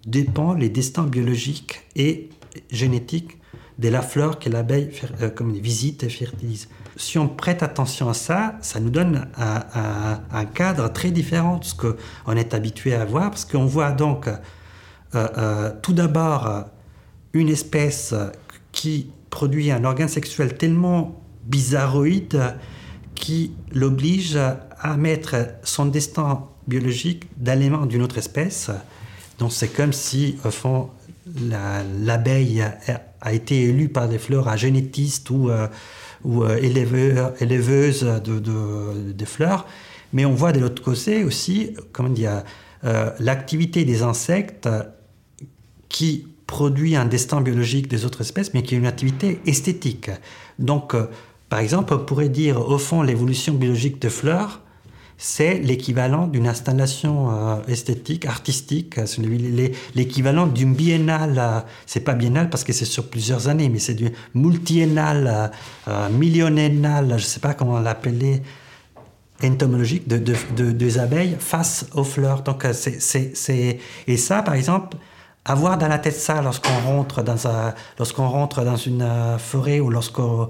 dépendent 0.07 0.59
les 0.59 0.69
destins 0.69 1.03
biologiques 1.03 1.81
et 1.97 2.29
génétiques 2.71 3.37
de 3.79 3.89
la 3.89 4.01
fleur 4.01 4.39
que 4.39 4.49
l'abeille 4.49 4.89
euh, 5.21 5.31
visite 5.61 6.03
et 6.03 6.09
fertilise 6.09 6.67
si 6.97 7.17
on 7.17 7.27
prête 7.27 7.63
attention 7.63 8.09
à 8.09 8.13
ça, 8.13 8.55
ça 8.61 8.79
nous 8.79 8.89
donne 8.89 9.27
un, 9.37 10.45
cadre 10.45 10.91
très 10.91 11.11
différent 11.11 11.57
de 11.57 11.65
ce 11.65 11.75
qu'on 11.75 12.35
est 12.35 12.53
habitué 12.53 12.93
à 12.93 13.05
voir, 13.05 13.31
parce 13.31 13.45
qu'on 13.45 13.65
voit 13.65 13.91
donc 13.91 14.27
euh, 14.27 14.37
euh, 15.13 15.71
tout 15.81 15.93
d'abord 15.93 16.65
une 17.33 17.49
espèce 17.49 18.13
qui 18.71 19.11
produit 19.29 19.71
un 19.71 19.83
organe 19.83 20.07
sexuel 20.07 20.55
tellement 20.55 21.21
bizarroïde 21.43 22.55
qui 23.13 23.53
l'oblige 23.73 24.37
à 24.37 24.97
mettre 24.97 25.35
son 25.63 25.85
destin 25.85 26.45
biologique 26.67 27.25
d'éléments 27.37 27.85
d'une 27.85 28.01
autre 28.01 28.17
espèce. 28.17 28.71
Donc 29.37 29.51
c'est 29.51 29.67
comme 29.67 29.91
si, 29.91 30.37
au 30.45 30.51
fond, 30.51 30.89
l'abeille 31.25 32.63
a, 33.21 33.33
été 33.33 33.63
élue 33.63 33.89
par 33.89 34.07
des 34.07 34.19
fleurs 34.19 34.47
à 34.47 34.57
génétistes 34.57 35.29
ou... 35.29 35.49
Euh, 35.49 35.67
ou 36.23 36.43
éleveuse 36.43 38.03
de, 38.23 38.39
de, 38.39 39.25
fleurs. 39.25 39.67
Mais 40.11 40.25
on 40.25 40.33
voit 40.33 40.53
de 40.53 40.59
l'autre 40.59 40.81
côté 40.81 41.23
aussi, 41.23 41.75
dire, 42.09 42.41
l'activité 43.19 43.85
des 43.85 44.01
insectes 44.01 44.67
qui 45.87 46.27
produit 46.47 46.95
un 46.95 47.05
destin 47.05 47.41
biologique 47.41 47.87
des 47.87 48.05
autres 48.05 48.21
espèces, 48.21 48.55
mais 48.55 48.63
qui 48.63 48.73
est 48.73 48.79
une 48.79 48.87
activité 48.87 49.39
esthétique. 49.45 50.09
Donc, 50.57 50.95
par 51.49 51.59
exemple, 51.59 51.93
on 51.93 51.99
pourrait 51.99 52.29
dire, 52.29 52.59
au 52.59 52.79
fond, 52.79 53.03
l'évolution 53.03 53.53
biologique 53.53 54.01
de 54.01 54.09
fleurs, 54.09 54.61
c'est 55.17 55.59
l'équivalent 55.59 56.27
d'une 56.27 56.47
installation 56.47 57.31
euh, 57.31 57.55
esthétique, 57.67 58.25
artistique, 58.25 58.99
l'équivalent 59.95 60.45
d'une 60.45 60.73
biennale, 60.73 61.37
euh, 61.37 61.59
c'est 61.85 62.01
pas 62.01 62.13
biennale 62.13 62.49
parce 62.49 62.63
que 62.63 62.73
c'est 62.73 62.85
sur 62.85 63.09
plusieurs 63.09 63.47
années, 63.47 63.69
mais 63.69 63.79
c'est 63.79 63.93
du 63.93 64.11
multiennale, 64.33 65.51
euh, 65.87 66.09
millionnennale, 66.09 67.17
je 67.17 67.23
sais 67.23 67.39
pas 67.39 67.53
comment 67.53 67.79
l'appeler, 67.79 68.41
entomologique 69.43 70.07
de, 70.07 70.17
des 70.71 70.99
abeilles 70.99 71.37
face 71.39 71.85
aux 71.93 72.03
fleurs. 72.03 72.41
Donc, 72.41 72.65
c'est, 72.73 73.79
et 74.07 74.17
ça, 74.17 74.41
par 74.41 74.55
exemple, 74.55 74.97
avoir 75.45 75.77
dans 75.77 75.87
la 75.87 75.99
tête 75.99 76.15
ça 76.15 76.41
lorsqu'on 76.41 76.77
rentre 76.85 77.21
dans, 77.21 77.35
lorsqu'on 77.99 78.27
rentre 78.27 78.63
dans 78.63 78.77
une 78.77 79.05
forêt 79.37 79.79
ou 79.79 79.89
lorsqu'on 79.89 80.49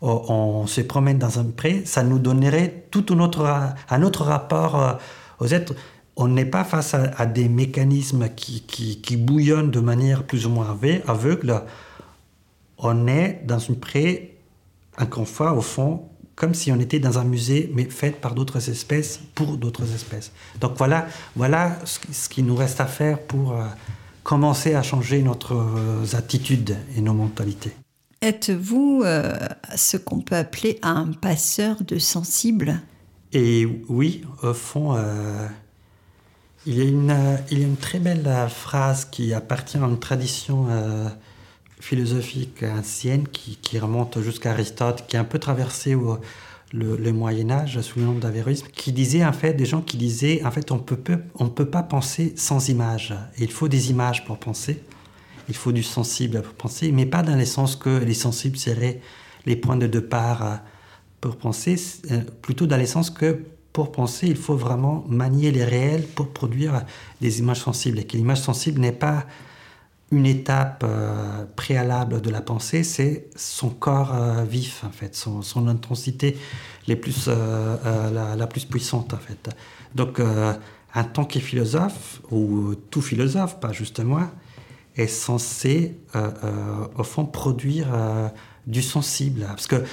on 0.00 0.66
se 0.66 0.80
promène 0.82 1.18
dans 1.18 1.38
un 1.38 1.44
pré, 1.44 1.82
ça 1.84 2.02
nous 2.02 2.18
donnerait 2.18 2.86
tout 2.90 3.06
un 3.10 3.20
autre, 3.20 3.46
un 3.88 4.02
autre 4.02 4.24
rapport 4.24 4.80
euh, 4.80 4.92
aux 5.40 5.46
êtres. 5.46 5.74
On 6.16 6.28
n'est 6.28 6.44
pas 6.44 6.62
face 6.62 6.94
à, 6.94 7.26
des 7.26 7.48
mécanismes 7.48 8.28
qui, 8.28 8.62
qui, 8.62 9.16
bouillonnent 9.16 9.72
de 9.72 9.80
manière 9.80 10.22
plus 10.22 10.46
ou 10.46 10.50
moins 10.50 10.78
aveugle. 11.08 11.62
On 12.78 13.08
est 13.08 13.42
dans 13.44 13.58
une 13.58 13.76
pré, 13.80 14.38
encore 14.96 15.26
fois, 15.26 15.54
au 15.54 15.60
fond, 15.60 16.04
comme 16.36 16.54
si 16.54 16.70
on 16.70 16.78
était 16.78 17.00
dans 17.00 17.18
un 17.18 17.24
musée, 17.24 17.72
mais 17.74 17.86
fait 17.86 18.12
par 18.12 18.34
d'autres 18.34 18.68
espèces, 18.68 19.18
pour 19.34 19.56
d'autres 19.56 19.92
espèces. 19.92 20.30
Donc 20.60 20.74
voilà, 20.78 21.08
voilà 21.34 21.78
ce 21.84 22.28
qui 22.28 22.44
nous 22.44 22.54
reste 22.54 22.80
à 22.80 22.86
faire 22.86 23.18
pour 23.18 23.52
euh, 23.52 23.64
commencer 24.22 24.74
à 24.74 24.84
changer 24.84 25.20
notre 25.20 25.54
euh, 25.54 26.16
attitude 26.16 26.76
et 26.96 27.00
nos 27.00 27.14
mentalités. 27.14 27.74
Êtes-vous 28.24 29.02
euh, 29.04 29.36
ce 29.76 29.98
qu'on 29.98 30.20
peut 30.20 30.36
appeler 30.36 30.78
un 30.80 31.12
passeur 31.12 31.84
de 31.84 31.98
sensibles? 31.98 32.80
Et 33.34 33.68
oui, 33.90 34.24
au 34.42 34.54
fond, 34.54 34.96
euh, 34.96 35.46
il, 36.64 36.78
y 36.78 36.80
a 36.80 36.84
une, 36.84 37.14
il, 37.50 37.58
y 37.58 37.64
a 37.64 37.66
une, 37.66 37.76
très 37.76 37.98
belle 37.98 38.26
phrase 38.48 39.04
qui 39.04 39.34
appartient 39.34 39.76
à 39.76 39.82
une 39.82 40.00
tradition 40.00 40.68
euh, 40.70 41.06
philosophique 41.80 42.62
ancienne 42.62 43.28
qui, 43.28 43.78
remonte 43.78 44.18
jusqu'à 44.22 44.52
Aristote, 44.52 45.04
qui 45.06 45.16
est 45.16 45.18
un 45.18 45.24
peu 45.24 45.38
traversée 45.38 45.94
au, 45.94 46.18
le, 46.72 47.12
Moyen 47.12 47.50
Âge 47.50 47.78
sous 47.82 47.98
le 47.98 48.06
nom 48.06 48.14
d'avérisme, 48.14 48.68
qui 48.74 48.92
disait 48.92 49.22
en 49.22 49.34
fait 49.34 49.52
des 49.52 49.66
gens 49.66 49.82
qui 49.82 49.98
disaient 49.98 50.42
en 50.46 50.50
fait 50.50 50.72
on 50.72 50.78
peut, 50.78 50.96
peut 50.96 51.70
pas 51.70 51.82
penser 51.82 52.32
sans 52.36 52.70
images. 52.70 53.14
il 53.36 53.50
faut 53.50 53.68
des 53.68 53.90
images 53.90 54.24
pour 54.24 54.38
penser 54.38 54.82
il 55.48 55.54
faut 55.54 55.72
du 55.72 55.82
sensible 55.82 56.42
pour 56.42 56.54
penser, 56.54 56.92
mais 56.92 57.06
pas 57.06 57.22
dans 57.22 57.36
le 57.36 57.44
sens 57.44 57.76
que 57.76 57.90
les 57.90 58.14
sensibles 58.14 58.56
seraient 58.56 59.00
les 59.46 59.56
points 59.56 59.76
de 59.76 59.86
départ 59.86 60.42
euh, 60.42 60.56
pour 61.20 61.36
penser, 61.36 61.76
euh, 62.10 62.20
plutôt 62.42 62.66
dans 62.66 62.76
le 62.76 62.86
sens 62.86 63.10
que 63.10 63.44
pour 63.72 63.92
penser, 63.92 64.28
il 64.28 64.36
faut 64.36 64.56
vraiment 64.56 65.04
manier 65.08 65.50
les 65.50 65.64
réels 65.64 66.06
pour 66.06 66.28
produire 66.28 66.84
des 67.20 67.40
images 67.40 67.60
sensibles, 67.60 67.98
et 67.98 68.04
que 68.04 68.16
l'image 68.16 68.40
sensible 68.40 68.80
n'est 68.80 68.92
pas 68.92 69.26
une 70.12 70.26
étape 70.26 70.84
euh, 70.86 71.44
préalable 71.56 72.20
de 72.20 72.30
la 72.30 72.40
pensée, 72.40 72.84
c'est 72.84 73.26
son 73.34 73.70
corps 73.70 74.14
vif, 74.44 74.84
en 74.84 74.90
fait, 74.90 75.16
son, 75.16 75.66
intensité 75.66 76.36
la, 76.86 76.94
plus 76.94 78.64
puissante, 78.64 79.12
en 79.12 79.18
fait. 79.18 79.50
Donc, 79.92 80.20
en 80.20 81.04
tant 81.04 81.24
que 81.24 81.40
philosophe, 81.40 82.20
ou 82.30 82.76
tout 82.90 83.02
philosophe, 83.02 83.58
pas 83.58 83.72
juste 83.72 83.98
moi, 83.98 84.30
est 84.96 85.06
censé, 85.06 85.96
euh, 86.14 86.30
euh, 86.44 86.86
au 86.96 87.02
fond, 87.02 87.24
produire 87.24 87.88
euh, 87.92 88.28
du 88.66 88.82
sensible. 88.82 89.44
Parce 89.46 89.66
que 89.66 89.84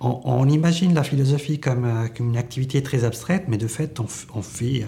on, 0.00 0.48
imagine 0.48 0.94
la 0.94 1.04
philosophie 1.04 1.60
comme, 1.60 1.86
une 2.18 2.36
activité 2.36 2.82
très 2.82 3.04
abstraite, 3.04 3.44
mais 3.46 3.56
de 3.56 3.68
fait, 3.68 4.00
on, 4.00 4.42
fait, 4.42 4.84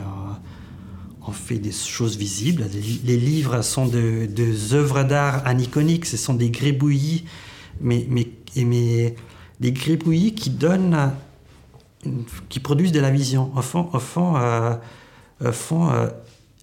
on 1.25 1.31
fait 1.31 1.59
des 1.59 1.71
choses 1.71 2.17
visibles. 2.17 2.65
Les, 3.05 3.17
livres 3.17 3.63
sont 3.63 3.87
des 3.87 4.75
œuvres 4.75 5.05
d'art 5.05 5.47
aniconiques, 5.47 6.05
ce 6.05 6.17
sont 6.17 6.35
des 6.35 6.51
gribouillis, 6.51 7.27
mais, 7.81 8.09
mais, 8.11 8.27
mais 8.57 9.15
des 9.61 9.71
gribouillis 9.71 10.35
qui 10.35 10.51
donnent, 10.51 11.13
qui 12.49 12.59
produisent 12.59 12.91
de 12.91 13.01
la 13.01 13.11
vision. 13.11 13.53
Au 13.55 13.63
fond, 13.63 13.89
au 13.93 14.01
fond, 14.01 14.35
au 15.45 15.53
fond 15.53 15.93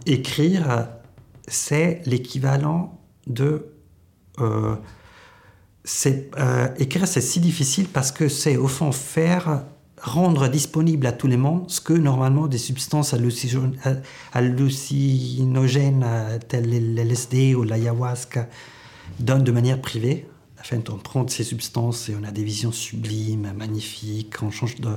écrire 0.05 0.89
c'est 1.47 2.01
l'équivalent 2.05 2.99
de... 3.27 3.67
Euh, 4.39 4.75
euh, 6.07 6.67
écrire, 6.79 7.07
c'est 7.07 7.21
si 7.21 7.39
difficile 7.39 7.87
parce 7.87 8.11
que 8.11 8.27
c'est 8.27 8.57
au 8.57 8.67
fond 8.67 8.91
faire 8.91 9.65
rendre 10.01 10.47
disponible 10.47 11.05
à 11.05 11.11
tous 11.11 11.27
les 11.27 11.37
mondes 11.37 11.69
ce 11.69 11.79
que 11.79 11.93
normalement 11.93 12.47
des 12.47 12.57
substances 12.57 13.13
hallucinogènes 14.33 16.05
telles 16.47 16.95
l'LSD 16.95 17.53
ou 17.55 17.63
l'ayahuasca 17.63 18.49
donnent 19.19 19.43
de 19.43 19.51
manière 19.51 19.79
privée. 19.79 20.27
Afin 20.57 20.79
on 20.89 20.97
prend 20.97 21.27
ces 21.27 21.43
substances 21.43 22.09
et 22.09 22.15
on 22.19 22.23
a 22.23 22.31
des 22.31 22.43
visions 22.43 22.71
sublimes, 22.71 23.53
magnifiques, 23.55 24.41
on 24.41 24.49
change 24.49 24.77
de 24.77 24.89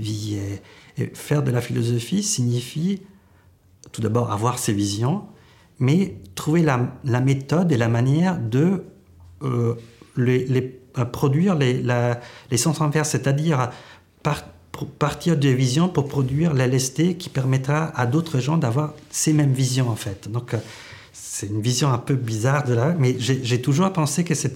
vie. 0.00 0.40
et 0.98 1.06
faire 1.14 1.44
de 1.44 1.52
la 1.52 1.60
philosophie 1.60 2.24
signifie 2.24 3.02
tout 3.92 4.00
d'abord 4.00 4.32
avoir 4.32 4.58
ces 4.58 4.72
visions, 4.72 5.22
mais 5.78 6.16
trouver 6.34 6.62
la, 6.62 7.20
méthode 7.20 7.72
et 7.72 7.76
la 7.76 7.88
manière 7.88 8.38
de 8.38 8.84
euh, 9.42 9.74
euh, 10.18 11.04
produire 11.10 11.54
les, 11.56 12.56
sens 12.56 12.80
inverses, 12.80 13.10
c'est-à-dire 13.10 13.70
partir 14.98 15.36
des 15.36 15.54
visions 15.54 15.88
pour 15.88 16.08
produire 16.08 16.54
la 16.54 16.66
LSD 16.66 17.16
qui 17.16 17.28
permettra 17.28 17.86
à 17.98 18.06
d'autres 18.06 18.38
gens 18.38 18.56
d'avoir 18.56 18.94
ces 19.10 19.32
mêmes 19.32 19.52
visions 19.52 19.88
en 19.88 19.96
fait. 19.96 20.30
Donc 20.30 20.54
euh, 20.54 20.58
c'est 21.12 21.48
une 21.48 21.60
vision 21.60 21.92
un 21.92 21.98
peu 21.98 22.14
bizarre 22.14 22.64
de 22.64 22.74
là, 22.74 22.94
mais 22.98 23.16
j'ai 23.18 23.60
toujours 23.60 23.92
pensé 23.92 24.24
que 24.24 24.34
ce 24.34 24.48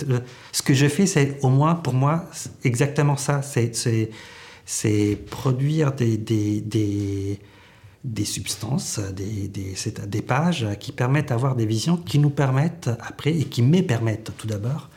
que 0.65 0.75
je 0.75 0.87
fais, 0.87 1.07
c'est 1.07 1.39
au 1.43 1.49
moins 1.49 1.75
pour 1.75 1.93
moi 1.93 2.25
exactement 2.65 3.17
ça, 3.17 3.43
c'est 3.43 5.19
produire 5.31 5.93
des 5.93 6.17
substances, 8.25 8.99
des, 8.99 9.49
des, 9.49 9.75
des, 10.07 10.23
pages 10.23 10.67
qui 10.81 10.93
permettent 10.93 11.31
d'avoir 11.31 11.57
des 11.57 11.67
visions 11.67 11.97
qui 11.97 12.19
nous 12.19 12.31
permettent 12.31 12.91
après, 13.01 13.33
et 13.33 13.45
qui 13.45 13.63
me 13.63 13.83
permettent 13.83 14.33
tout 14.37 14.47
d'abord, 14.47 14.89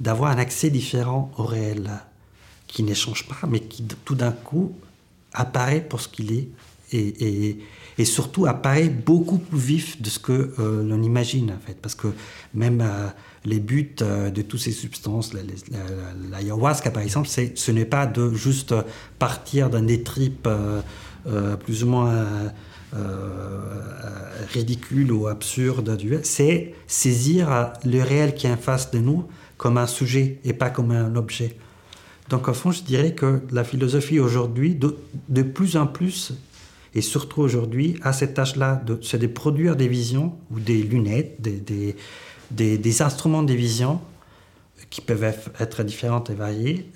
d'avoir 0.00 0.30
un 0.30 0.38
accès 0.38 0.70
différent 0.70 1.30
au 1.38 1.44
réel, 1.44 1.90
qui 2.66 2.82
n'échange 2.82 3.26
pas, 3.26 3.46
mais 3.48 3.60
qui 3.60 3.84
tout 4.04 4.14
d'un 4.14 4.32
coup 4.32 4.72
apparaît 5.32 5.80
pour 5.80 6.00
ce 6.00 6.08
qu'il 6.08 6.32
est, 6.32 6.48
et, 6.92 7.58
surtout 8.04 8.46
apparaît 8.46 8.88
beaucoup 8.88 9.38
plus 9.38 9.58
vif 9.58 10.02
de 10.02 10.08
ce 10.08 10.18
que 10.18 10.54
euh, 10.58 10.82
l'on 10.84 11.02
imagine, 11.02 11.50
en 11.50 11.66
fait, 11.66 11.76
parce 11.80 11.94
que 11.94 12.08
même 12.54 12.80
euh, 12.80 13.08
les 13.44 13.58
buts 13.58 13.96
euh, 14.02 14.30
de 14.30 14.42
toutes 14.42 14.60
ces 14.60 14.72
substances, 14.72 15.32
l'ayahuasca 16.30 16.90
par 16.90 17.02
exemple, 17.02 17.28
ce 17.28 17.70
n'est 17.70 17.86
pas 17.86 18.06
de 18.06 18.32
juste 18.34 18.74
partir 19.18 19.70
dans 19.70 19.82
des 19.82 20.02
plus 21.64 21.84
ou 21.84 21.88
moins 21.88 22.10
euh, 22.10 22.48
euh, 22.94 23.60
ridicule 24.52 25.10
ou 25.10 25.26
absurde, 25.26 25.98
c'est 26.22 26.74
saisir 26.86 27.72
le 27.84 28.00
réel 28.00 28.34
qui 28.34 28.46
est 28.46 28.52
en 28.52 28.56
face 28.56 28.90
de 28.92 28.98
nous 28.98 29.24
comme 29.56 29.76
un 29.76 29.88
sujet 29.88 30.38
et 30.44 30.52
pas 30.52 30.70
comme 30.70 30.92
un 30.92 31.16
objet. 31.16 31.56
Donc, 32.28 32.48
au 32.48 32.54
fond, 32.54 32.70
je 32.70 32.82
dirais 32.82 33.12
que 33.12 33.40
la 33.50 33.64
philosophie 33.64 34.20
aujourd'hui, 34.20 34.78
de, 35.28 35.42
plus 35.42 35.76
en 35.76 35.86
plus, 35.86 36.34
et 36.94 37.00
surtout 37.00 37.40
aujourd'hui, 37.40 37.98
a 38.02 38.12
cette 38.12 38.34
tâche-là, 38.34 38.82
c'est 39.02 39.18
de 39.18 39.26
produire 39.26 39.74
des 39.74 39.88
visions 39.88 40.34
ou 40.50 40.60
des 40.60 40.82
lunettes, 40.82 41.40
des, 41.40 41.96
des, 42.50 43.02
instruments 43.02 43.42
de 43.42 43.52
vision 43.52 44.00
qui 44.90 45.00
peuvent 45.00 45.24
être 45.58 45.82
différentes 45.82 46.30
et 46.30 46.34
variées, 46.34 46.90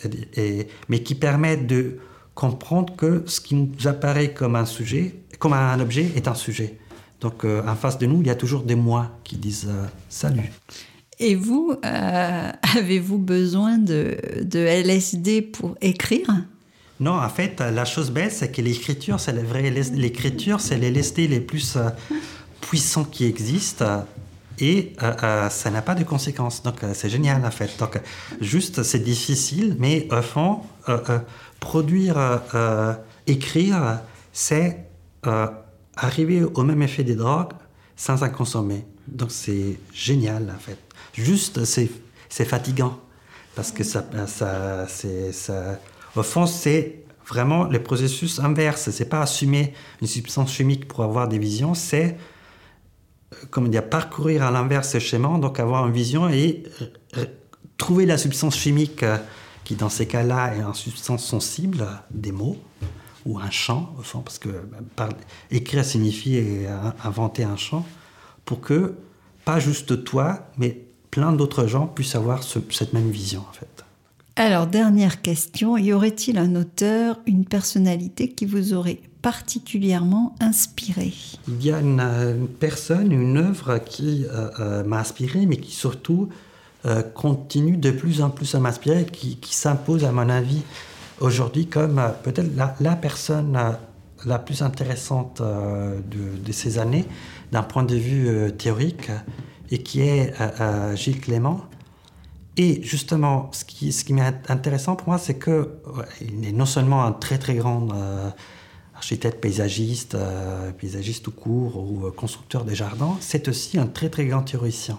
mais 0.89 1.03
qui 1.03 1.15
permettent 1.17 1.67
de 1.67 1.99
comprendre 2.41 2.97
que 2.97 3.23
ce 3.27 3.39
qui 3.39 3.55
nous 3.55 3.87
apparaît 3.87 4.33
comme 4.33 4.57
un 4.57 4.65
sujet, 4.65 5.15
comme 5.39 5.53
un 5.53 5.79
objet, 5.79 6.11
est 6.17 6.27
un 6.27 6.35
sujet. 6.35 6.79
Donc 7.21 7.45
euh, 7.45 7.63
en 7.69 7.77
face 7.77 7.99
de 7.99 8.07
nous, 8.07 8.23
il 8.23 8.29
y 8.29 8.31
a 8.31 8.35
toujours 8.35 8.63
des 8.63 8.77
moi 8.77 9.11
qui 9.25 9.37
disent 9.37 9.69
euh, 9.69 9.85
salut. 10.09 10.51
Et 11.19 11.35
vous, 11.35 11.75
euh, 11.85 12.51
avez-vous 12.79 13.19
besoin 13.19 13.77
de, 13.77 14.17
de, 14.41 14.59
LSD 14.59 15.43
pour 15.43 15.77
écrire? 15.83 16.29
Non, 16.99 17.13
en 17.13 17.29
fait, 17.29 17.61
la 17.61 17.85
chose 17.85 18.11
belle, 18.11 18.33
c'est 18.33 18.51
que 18.51 18.63
l'écriture, 18.63 19.21
c'est 19.21 19.35
l'écriture, 19.93 20.63
c'est 20.63 20.79
les 20.79 20.91
LSD 20.91 21.29
les 21.29 21.41
plus 21.41 21.77
puissants 22.63 23.05
qui 23.05 23.27
existent. 23.27 24.07
et 24.61 24.95
ça 24.99 25.71
n'a 25.71 25.83
pas 25.83 25.95
de 25.95 26.05
conséquences. 26.05 26.63
Donc 26.63 26.77
c'est 26.95 27.11
génial 27.11 27.45
en 27.45 27.51
fait. 27.51 27.71
Donc 27.79 28.01
juste 28.41 28.83
c'est 28.83 28.99
difficile, 28.99 29.77
mais 29.79 30.09
au 30.11 30.23
fond, 30.23 30.61
produire, 31.61 32.41
écrire, 33.27 34.01
c'est 34.33 34.87
arriver 35.97 36.43
au 36.43 36.63
même 36.63 36.83
effet 36.83 37.05
des 37.05 37.15
drogues 37.15 37.53
sans 37.97 38.23
en 38.23 38.31
consommer. 38.31 38.85
Donc 39.07 39.31
c'est 39.31 39.79
génial 39.93 40.53
en 40.55 40.59
fait. 40.59 40.79
Juste 41.13 41.65
c'est 41.65 42.45
fatigant 42.45 42.99
parce 43.55 43.73
que 43.73 43.85
ça, 43.85 44.05
ça, 44.27 44.87
ça, 45.33 45.79
au 46.17 46.23
fond 46.23 46.47
c'est 46.47 47.05
vraiment 47.31 47.65
le 47.65 47.83
processus 47.83 48.39
inverse. 48.41 48.91
C'est 48.91 49.09
pas 49.09 49.23
assumer 49.23 49.75
une 50.01 50.09
substance 50.09 50.53
chimique 50.53 50.89
pour 50.89 51.03
avoir 51.05 51.29
des 51.29 51.39
visions, 51.39 51.75
c'est 51.75 52.17
euh, 53.33 53.37
comme 53.51 53.69
dire 53.69 53.89
parcourir 53.89 54.43
à 54.43 54.51
l'inverse 54.51 54.91
ce 54.91 54.99
schéma, 54.99 55.39
donc 55.39 55.61
avoir 55.61 55.87
une 55.87 55.93
vision 55.93 56.29
et 56.29 56.65
trouver 57.77 58.05
la 58.07 58.19
substance 58.19 58.57
chimique 58.57 59.03
euh, 59.03 59.17
qui 59.65 59.75
dans 59.75 59.89
ces 59.89 60.07
cas-là 60.07 60.55
est 60.57 60.61
une 60.61 60.75
substance 60.75 61.25
sensible, 61.25 61.87
des 62.11 62.33
mots 62.33 62.57
ou 63.27 63.39
un 63.39 63.51
chant, 63.51 63.95
au 63.99 64.03
fond, 64.03 64.21
parce 64.21 64.39
que 64.39 64.49
ben, 64.49 65.09
écrire 65.51 65.85
signifie 65.85 66.41
inventer 67.05 67.45
un 67.45 67.57
chant, 67.57 67.87
pour 68.45 68.61
que 68.61 68.95
pas 69.45 69.61
juste 69.61 70.05
toi, 70.05 70.49
mais 70.57 70.81
plein 71.11 71.33
d'autres 71.33 71.67
gens 71.67 71.87
puissent 71.87 72.15
avoir 72.15 72.43
cette 72.43 72.93
même 72.93 73.11
vision 73.11 73.45
en 73.49 73.53
fait. 73.53 73.85
Alors, 74.37 74.67
dernière 74.67 75.21
question, 75.21 75.77
y 75.77 75.93
aurait-il 75.93 76.39
un 76.39 76.55
auteur, 76.55 77.21
une 77.27 77.45
personnalité 77.45 78.29
qui 78.29 78.47
vous 78.47 78.73
aurait 78.73 79.01
particulièrement 79.21 80.35
inspiré? 80.41 81.13
Il 81.47 81.63
y 81.63 81.71
a 81.71 81.81
une, 81.81 82.49
personne, 82.59 83.13
une 83.13 83.37
œuvre 83.37 83.79
qui 83.79 84.25
euh, 84.25 84.49
euh, 84.59 84.85
m'a 84.85 85.01
inspiré, 85.01 85.45
mais 85.45 85.59
qui 85.59 85.73
surtout 85.73 86.31
euh, 86.87 87.03
continue 87.03 87.77
de 87.77 87.91
plus 87.91 88.23
en 88.23 88.31
plus 88.31 88.55
à 88.55 88.61
m'inspirer, 88.61 89.05
qui, 89.05 89.55
s'impose 89.55 90.05
à 90.05 90.13
mon 90.13 90.29
avis 90.29 90.63
aujourd'hui 91.21 91.67
comme 91.67 92.01
peut-être 92.23 92.51
la, 92.81 92.97
personne 92.97 93.59
la 94.25 94.39
plus 94.39 94.63
intéressante 94.63 95.43
de, 95.43 96.53
ces 96.53 96.79
années 96.79 97.05
d'un 97.53 97.63
point 97.63 97.83
de 97.83 97.97
vue 97.97 98.53
théorique, 98.57 99.11
et 99.71 99.83
qui 99.83 100.01
est 100.01 100.35
Gilles 100.97 101.21
Clément 101.21 101.71
et 102.57 102.83
justement, 102.83 103.49
ce 103.53 103.65
qui, 103.65 103.91
qui 103.91 104.13
m'est 104.13 104.51
intéressant 104.51 104.95
pour 104.97 105.09
moi, 105.09 105.19
c'est 105.19 105.37
que 105.37 105.81
il 106.21 106.47
est 106.47 106.53
non 106.53 106.67
seulement 106.67 107.05
un 107.05 107.13
très 107.13 107.39
très 107.39 107.55
grand 107.55 107.89
euh, 107.95 108.29
architecte 108.95 109.41
paysagiste, 109.41 110.15
euh, 110.15 110.71
paysagiste 110.73 111.25
tout 111.25 111.31
court 111.31 111.77
ou 111.77 112.07
euh, 112.07 112.11
constructeur 112.11 112.65
des 112.65 112.75
jardins, 112.75 113.17
c'est 113.21 113.49
aussi 113.49 113.79
un 113.79 113.87
très 113.87 114.11
très 114.11 114.27
grand 114.27 114.43
théoricien. 114.43 114.99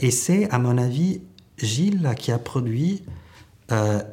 Et 0.00 0.10
c'est, 0.10 0.50
à 0.50 0.58
mon 0.58 0.78
avis, 0.78 1.20
Gilles 1.58 2.14
qui 2.16 2.32
a 2.32 2.38
produit 2.38 3.02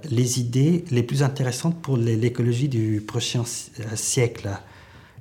les 0.09 0.39
idées 0.39 0.83
les 0.91 1.03
plus 1.03 1.23
intéressantes 1.23 1.81
pour 1.81 1.97
l'écologie 1.97 2.67
du 2.67 3.01
prochain 3.05 3.43
siècle. 3.95 4.49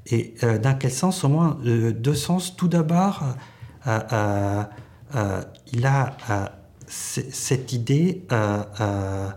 Et 0.06 0.34
dans 0.42 0.76
quel 0.76 0.90
sens? 0.90 1.22
Au 1.22 1.28
moins 1.28 1.58
deux 1.62 2.14
sens. 2.14 2.56
Tout 2.56 2.68
d'abord, 2.68 3.22
il 3.86 5.86
a 5.86 6.16
cette 6.88 7.72
idée 7.72 8.24
euh, 8.32 8.62
euh, 8.80 9.30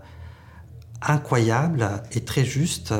incroyable 1.02 1.86
et 2.12 2.24
très 2.24 2.44
juste 2.44 2.94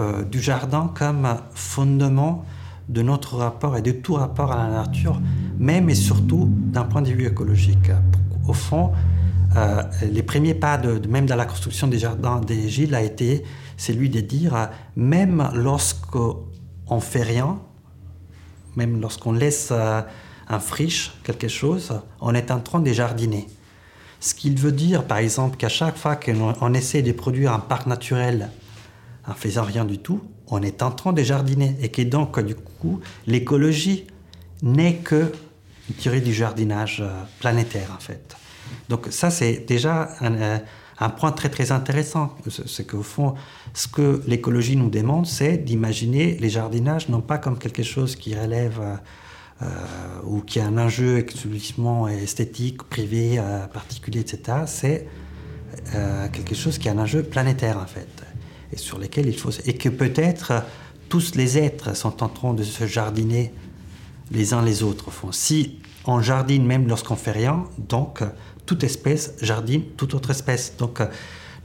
euh, 0.00 0.24
du 0.24 0.40
jardin 0.40 0.92
comme 0.94 1.36
fondement 1.54 2.44
de 2.88 3.02
notre 3.02 3.36
rapport 3.36 3.76
et 3.76 3.82
de 3.82 3.92
tout 3.92 4.14
rapport 4.14 4.52
à 4.52 4.68
la 4.68 4.84
nature, 4.84 5.20
même 5.58 5.88
et 5.90 5.94
surtout 5.94 6.48
d'un 6.50 6.84
point 6.84 7.02
de 7.02 7.10
vue 7.10 7.26
écologique. 7.26 7.90
Au 8.46 8.52
fond, 8.52 8.92
les 10.02 10.22
premiers 10.22 10.54
pas, 10.54 10.76
de, 10.76 11.06
même 11.08 11.26
dans 11.26 11.36
la 11.36 11.46
construction 11.46 11.86
des 11.86 11.98
jardins 11.98 12.40
des 12.40 12.68
Gilles, 12.68 12.94
a 12.94 13.02
été 13.02 13.44
celui 13.76 14.10
de 14.10 14.20
dire, 14.20 14.68
même 14.96 15.48
lorsqu'on 15.54 17.00
fait 17.00 17.22
rien, 17.22 17.58
même 18.76 19.00
lorsqu'on 19.00 19.32
laisse 19.32 19.72
un 19.72 20.60
friche, 20.60 21.14
quelque 21.24 21.48
chose, 21.48 22.00
on 22.20 22.34
est 22.34 22.50
en 22.50 22.60
train 22.60 22.80
de 22.80 22.92
jardiner. 22.92 23.46
Ce 24.20 24.34
qu'il 24.34 24.58
veut 24.58 24.72
dire, 24.72 25.04
par 25.04 25.18
exemple, 25.18 25.56
qu'à 25.56 25.68
chaque 25.68 25.96
fois 25.96 26.16
qu'on 26.16 26.74
essaie 26.74 27.02
de 27.02 27.12
produire 27.12 27.52
un 27.52 27.60
parc 27.60 27.86
naturel 27.86 28.50
en 29.26 29.34
faisant 29.34 29.62
rien 29.62 29.84
du 29.84 29.98
tout, 29.98 30.20
on 30.48 30.62
est 30.62 30.82
en 30.82 30.90
train 30.90 31.12
de 31.12 31.22
jardiner. 31.22 31.76
Et 31.80 31.90
que 31.90 32.02
donc, 32.02 32.38
du 32.40 32.54
coup, 32.54 33.00
l'écologie 33.26 34.06
n'est 34.62 34.96
que 34.96 35.32
théorie 35.92 36.20
du 36.20 36.32
jardinage 36.32 37.00
euh, 37.00 37.22
planétaire, 37.40 37.92
en 37.94 38.00
fait. 38.00 38.36
Donc 38.88 39.08
ça, 39.10 39.30
c'est 39.30 39.64
déjà 39.66 40.10
un, 40.20 40.34
euh, 40.34 40.58
point 41.18 41.32
très 41.32 41.50
très 41.50 41.72
intéressant. 41.72 42.34
C'est 42.66 42.86
qu'au 42.86 43.02
fond, 43.02 43.34
ce 43.74 43.88
que 43.88 44.22
l'écologie 44.26 44.76
nous 44.76 44.90
demande, 44.90 45.26
c'est 45.26 45.58
d'imaginer 45.58 46.38
les 46.38 46.48
jardinages 46.48 47.08
non 47.08 47.20
pas 47.20 47.38
comme 47.38 47.58
quelque 47.58 47.82
chose 47.82 48.16
qui 48.16 48.34
relève 48.34 48.80
euh, 49.62 49.66
ou 50.24 50.40
qui 50.40 50.60
a 50.60 50.66
un 50.66 50.78
enjeu 50.78 51.18
exclusivement 51.18 52.08
esthétique, 52.08 52.82
privé, 52.84 53.40
particulier, 53.72 54.20
etc., 54.20 54.58
c'est 54.66 55.06
quelque 56.32 56.54
chose 56.54 56.78
qui 56.78 56.88
a 56.88 56.92
un 56.92 56.98
enjeu 56.98 57.22
planétaire 57.22 57.78
en 57.78 57.86
fait, 57.86 58.08
sur 58.76 58.98
lesquels 58.98 59.26
il 59.26 59.38
faut 59.38 59.50
et 59.64 59.74
que 59.74 59.88
peut-être 59.88 60.52
tous 61.08 61.34
les 61.34 61.58
êtres 61.58 61.96
sont 61.96 62.22
en 62.22 62.28
train 62.28 62.54
de 62.54 62.62
se 62.62 62.86
jardiner 62.86 63.52
les 64.30 64.54
uns 64.54 64.62
les 64.62 64.82
autres. 64.82 65.10
Fond. 65.10 65.32
Si 65.32 65.78
on 66.06 66.20
jardine 66.20 66.64
même 66.66 66.88
lorsqu'on 66.88 67.16
fait 67.16 67.32
rien, 67.32 67.64
donc 67.78 68.22
toute 68.66 68.84
espèce 68.84 69.34
jardine 69.40 69.82
toute 69.96 70.14
autre 70.14 70.30
espèce. 70.30 70.76
Donc 70.76 71.00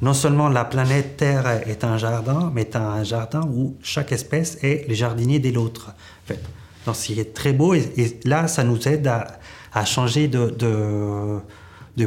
non 0.01 0.13
seulement 0.13 0.49
la 0.49 0.65
planète 0.65 1.17
Terre 1.17 1.47
est 1.67 1.83
un 1.83 1.97
jardin, 1.97 2.51
mais 2.53 2.75
un 2.75 3.03
jardin 3.03 3.41
où 3.41 3.75
chaque 3.81 4.11
espèce 4.11 4.57
est 4.61 4.87
le 4.87 4.95
jardinier 4.95 5.39
de 5.39 5.49
l'autre. 5.49 5.89
En 5.89 6.27
fait. 6.27 6.41
Donc 6.85 6.95
c'est 6.95 7.33
très 7.33 7.53
beau 7.53 7.73
et, 7.73 8.19
là, 8.25 8.47
ça 8.47 8.63
nous 8.63 8.87
aide 8.87 9.07
à, 9.07 9.85
changer 9.85 10.27
de, 10.27 11.41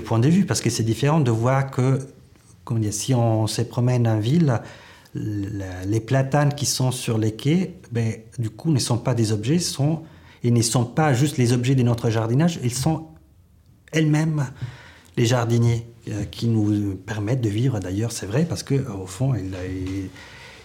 point 0.05 0.19
de 0.19 0.29
vue 0.29 0.47
parce 0.47 0.61
que 0.61 0.71
c'est 0.71 0.83
différent 0.83 1.21
de 1.21 1.31
voir 1.31 1.71
que, 1.71 1.99
comme 2.65 2.81
dire, 2.81 2.93
si 2.93 3.15
on 3.15 3.47
se 3.47 3.62
promène 3.62 4.09
en 4.09 4.19
ville, 4.19 4.61
les 5.14 6.01
platanes 6.01 6.55
qui 6.55 6.66
sont 6.66 6.90
sur 6.90 7.18
les 7.18 7.33
quais, 7.33 7.75
ben, 7.90 8.14
du 8.38 8.51
coup, 8.51 8.70
ne 8.70 8.79
sont 8.79 8.98
pas 8.98 9.14
des 9.14 9.33
objets, 9.33 9.59
ils 10.42 10.53
ne 10.53 10.62
sont 10.62 10.85
pas 10.85 11.12
juste 11.12 11.37
les 11.37 11.53
objets 11.53 11.75
de 11.75 11.83
notre 11.83 12.11
jardinage, 12.11 12.59
ils 12.62 12.75
sont 12.75 13.09
elles-mêmes 13.92 14.46
les 15.16 15.27
jardiniers 15.27 15.87
euh, 16.09 16.25
qui 16.25 16.48
nous 16.48 16.94
permettent 16.96 17.42
de 17.42 17.51
vivre. 17.51 17.79
D'ailleurs, 17.79 18.12
c'est 18.12 18.27
vrai 18.27 18.46
parce 18.46 18.62
que 18.62 18.75
au 18.90 19.07
fond, 19.07 19.35
ils, 19.35 19.55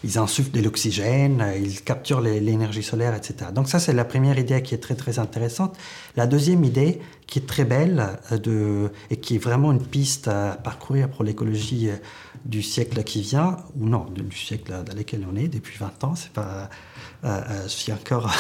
ils 0.04 0.18
insufflent 0.18 0.52
de 0.52 0.62
l'oxygène, 0.62 1.46
ils 1.58 1.82
capturent 1.82 2.22
l'énergie 2.22 2.84
solaire, 2.84 3.16
etc. 3.16 3.52
Donc 3.54 3.68
ça, 3.68 3.80
c'est 3.80 3.94
la 3.94 4.06
première 4.06 4.38
idée 4.38 4.62
qui 4.62 4.76
est 4.76 4.80
très 4.80 4.96
très 4.96 5.20
intéressante. 5.20 5.76
La 6.16 6.28
deuxième 6.28 6.64
idée, 6.64 7.00
qui 7.26 7.40
est 7.40 7.48
très 7.48 7.66
belle 7.66 8.20
euh, 8.32 8.90
et 9.10 9.18
qui 9.18 9.36
est 9.36 9.40
vraiment 9.40 9.72
une 9.72 9.82
piste 9.82 10.28
à 10.28 10.58
parcourir 10.64 11.10
pour 11.10 11.24
l'écologie 11.24 11.90
euh, 11.90 11.96
du 12.46 12.62
siècle 12.62 13.04
qui 13.04 13.22
vient, 13.22 13.58
ou 13.76 13.88
non, 13.88 14.06
du 14.06 14.36
siècle 14.36 14.74
dans 14.86 14.96
lequel 14.96 15.26
on 15.32 15.36
est 15.36 15.48
depuis 15.48 15.78
20 15.78 16.04
ans, 16.04 16.16
c'est 16.16 16.32
pas, 16.32 16.70
euh, 17.24 17.64
je 17.64 17.68
suis 17.70 17.92
encore 17.92 18.34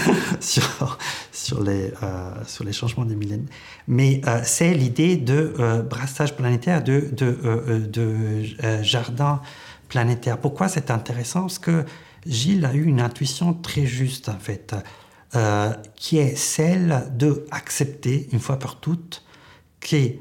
sur, 0.40 0.98
sur, 1.32 1.62
les, 1.62 1.92
sur 2.46 2.64
les 2.64 2.72
changements 2.72 3.04
des 3.04 3.16
millénaires, 3.16 3.48
mais 3.88 4.20
c'est 4.44 4.74
l'idée 4.74 5.16
de 5.16 5.84
brassage 5.88 6.36
planétaire, 6.36 6.82
de, 6.82 7.08
de, 7.12 7.86
de 7.86 8.82
jardin 8.82 9.40
planétaire. 9.88 10.38
Pourquoi 10.38 10.68
c'est 10.68 10.90
intéressant? 10.90 11.42
Parce 11.42 11.58
que 11.58 11.84
Gilles 12.26 12.64
a 12.64 12.74
eu 12.74 12.84
une 12.84 13.00
intuition 13.00 13.54
très 13.54 13.86
juste, 13.86 14.28
en 14.28 14.38
fait, 14.38 14.74
euh, 15.34 15.72
qui 15.96 16.18
est 16.18 16.36
celle 16.36 17.08
de 17.16 17.44
accepter, 17.50 18.28
une 18.32 18.40
fois 18.40 18.58
pour 18.58 18.80
toutes, 18.80 19.24
que 19.80 20.12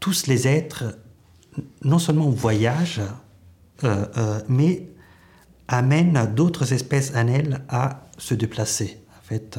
tous 0.00 0.26
les 0.26 0.46
êtres, 0.46 0.98
non 1.82 1.98
seulement 1.98 2.28
voyagent, 2.30 3.02
euh, 3.84 4.04
euh, 4.16 4.40
mais 4.48 4.88
amènent 5.68 6.32
d'autres 6.34 6.72
espèces 6.72 7.12
en 7.14 7.26
elles 7.26 7.62
à 7.68 8.06
se 8.16 8.34
déplacer. 8.34 9.00
En 9.18 9.22
fait, 9.22 9.58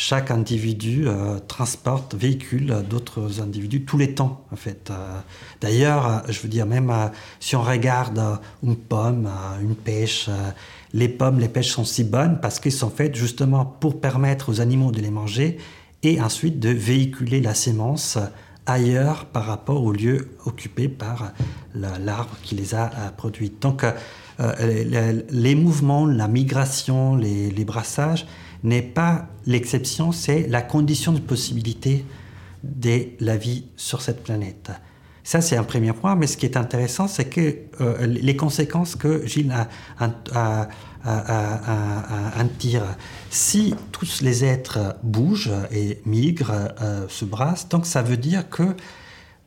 chaque 0.00 0.30
individu 0.30 1.08
euh, 1.08 1.38
transporte, 1.38 2.14
véhicule 2.14 2.84
d'autres 2.88 3.40
individus 3.40 3.84
tous 3.84 3.98
les 3.98 4.14
temps, 4.14 4.44
en 4.52 4.56
fait. 4.56 4.90
Euh, 4.90 5.18
d'ailleurs, 5.60 6.06
euh, 6.06 6.18
je 6.28 6.40
veux 6.40 6.48
dire, 6.48 6.66
même 6.66 6.92
si 7.40 7.56
on 7.56 7.62
regarde 7.62 8.22
une 8.62 8.76
pomme, 8.76 9.28
une 9.60 9.74
pêche, 9.74 10.28
les 10.92 11.08
pommes, 11.08 11.40
les 11.40 11.48
pêches 11.48 11.70
sont 11.70 11.84
si 11.84 12.04
bonnes 12.04 12.38
parce 12.40 12.60
qu'elles 12.60 12.72
sont 12.72 12.90
faites 12.90 13.14
justement 13.14 13.64
pour 13.64 14.00
permettre 14.00 14.50
aux 14.50 14.60
animaux 14.60 14.92
de 14.92 15.00
les 15.00 15.10
manger 15.10 15.58
et 16.02 16.20
ensuite 16.20 16.60
de 16.60 16.70
véhiculer 16.70 17.40
la 17.40 17.54
sémence 17.54 18.18
ailleurs 18.68 19.26
par 19.26 19.46
rapport 19.46 19.82
au 19.82 19.92
lieu 19.92 20.36
occupé 20.44 20.88
par 20.88 21.32
l'arbre 21.74 22.36
qui 22.42 22.54
les 22.54 22.74
a 22.74 22.90
produites. 23.16 23.60
Donc, 23.60 23.84
les, 24.38 25.54
mouvements, 25.54 26.06
la 26.06 26.28
migration, 26.28 27.16
les 27.16 27.64
brassages, 27.64 28.26
n'est 28.62 28.82
pas 28.82 29.28
l'exception, 29.46 30.12
c'est 30.12 30.46
la 30.48 30.62
condition 30.62 31.12
de 31.12 31.20
possibilité 31.20 32.04
de 32.62 33.08
la 33.20 33.36
vie 33.36 33.64
sur 33.76 34.02
cette 34.02 34.22
planète. 34.22 34.70
Ça, 35.22 35.40
c'est 35.40 35.56
un 35.56 35.64
premier 35.64 35.92
point, 35.92 36.16
mais 36.16 36.26
ce 36.26 36.36
qui 36.36 36.46
est 36.46 36.56
intéressant, 36.56 37.06
c'est 37.06 37.26
que 37.26 37.56
euh, 37.80 38.06
les 38.06 38.34
conséquences 38.34 38.96
que 38.96 39.26
Gilles 39.26 39.54
a, 39.98 40.68
tir. 42.58 42.82
Si 43.30 43.74
tous 43.92 44.20
les 44.22 44.44
êtres 44.44 44.96
bougent 45.02 45.52
et 45.70 46.00
migrent, 46.06 46.68
euh, 46.80 47.06
se 47.08 47.24
brassent, 47.24 47.68
donc 47.68 47.86
ça 47.86 48.02
veut 48.02 48.16
dire 48.16 48.48
que 48.48 48.74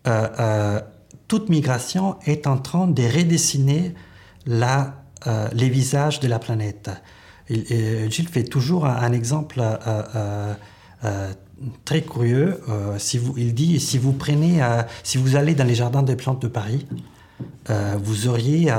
euh, 0.08 0.82
toute 1.28 1.50
migration 1.50 2.18
est 2.26 2.48
en 2.48 2.58
train 2.58 2.88
de 2.88 3.04
redessiner 3.04 3.94
la, 4.46 4.96
les 5.54 5.70
visages 5.70 6.20
de 6.20 6.28
la 6.28 6.40
planète. 6.40 6.90
Gilles 7.50 8.30
fait 8.30 8.44
toujours 8.44 8.86
un, 8.86 9.12
exemple 9.14 9.62
très 11.86 12.02
curieux. 12.02 12.62
Euh, 12.70 12.98
si 12.98 13.18
vous, 13.18 13.34
il 13.38 13.54
dit 13.54 13.80
si 13.80 13.98
vous 13.98 14.14
prenez, 14.14 14.64
euh, 14.64 14.84
si 15.04 15.18
vous 15.18 15.36
allez 15.36 15.56
dans 15.56 15.64
les 15.64 15.76
jardins 15.76 16.04
des 16.04 16.16
plantes 16.16 16.42
de 16.42 16.48
Paris, 16.48 16.88
euh, 17.70 17.96
vous 18.02 18.28
auriez 18.28 18.72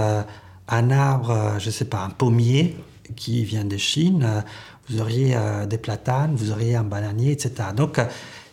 un 0.69 0.91
arbre, 0.91 1.55
je 1.59 1.67
ne 1.67 1.71
sais 1.71 1.85
pas, 1.85 2.03
un 2.05 2.11
pommier 2.11 2.77
qui 3.17 3.45
vient 3.45 3.65
de 3.65 3.77
Chine, 3.77 4.45
vous 4.89 5.01
auriez 5.01 5.37
des 5.69 5.79
platanes, 5.79 6.35
vous 6.35 6.51
auriez 6.51 6.77
un 6.77 6.85
bananier, 6.85 7.33
etc. 7.33 7.71
Donc 7.77 8.01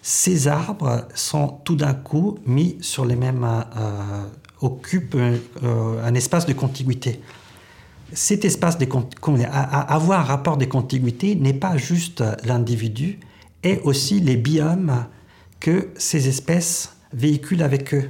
ces 0.01 0.47
arbres 0.47 1.07
sont 1.13 1.59
tout 1.63 1.75
d'un 1.75 1.93
coup 1.93 2.39
mis 2.45 2.77
sur 2.81 3.05
les 3.05 3.15
mêmes, 3.15 3.47
occupent 4.61 5.17
un 5.63 6.13
espace 6.13 6.45
de 6.45 6.53
contiguïté 6.53 7.21
cet 8.13 8.45
espace 8.45 8.77
de 8.77 8.87
avoir 9.51 10.21
un 10.21 10.23
rapport 10.23 10.57
de 10.57 10.65
contiguïté 10.65 11.35
n'est 11.35 11.53
pas 11.53 11.77
juste 11.77 12.23
l'individu, 12.43 13.19
et 13.63 13.79
aussi 13.83 14.19
les 14.19 14.37
biomes 14.37 15.05
que 15.59 15.89
ces 15.97 16.27
espèces 16.27 16.95
véhiculent 17.13 17.63
avec 17.63 17.93
eux. 17.93 18.09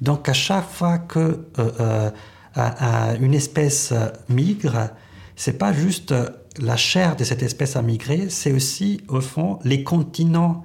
Donc 0.00 0.28
à 0.28 0.32
chaque 0.32 0.68
fois 0.68 0.98
que 0.98 1.18
euh, 1.18 1.70
euh, 1.80 2.10
une 2.56 3.34
espèce 3.34 3.92
migre, 4.28 4.90
c'est 5.36 5.58
pas 5.58 5.72
juste 5.72 6.14
la 6.58 6.76
chair 6.76 7.16
de 7.16 7.24
cette 7.24 7.42
espèce 7.42 7.76
à 7.76 7.82
migrer, 7.82 8.28
c'est 8.28 8.52
aussi 8.52 9.00
au 9.08 9.20
fond 9.20 9.58
les 9.64 9.84
continents, 9.84 10.64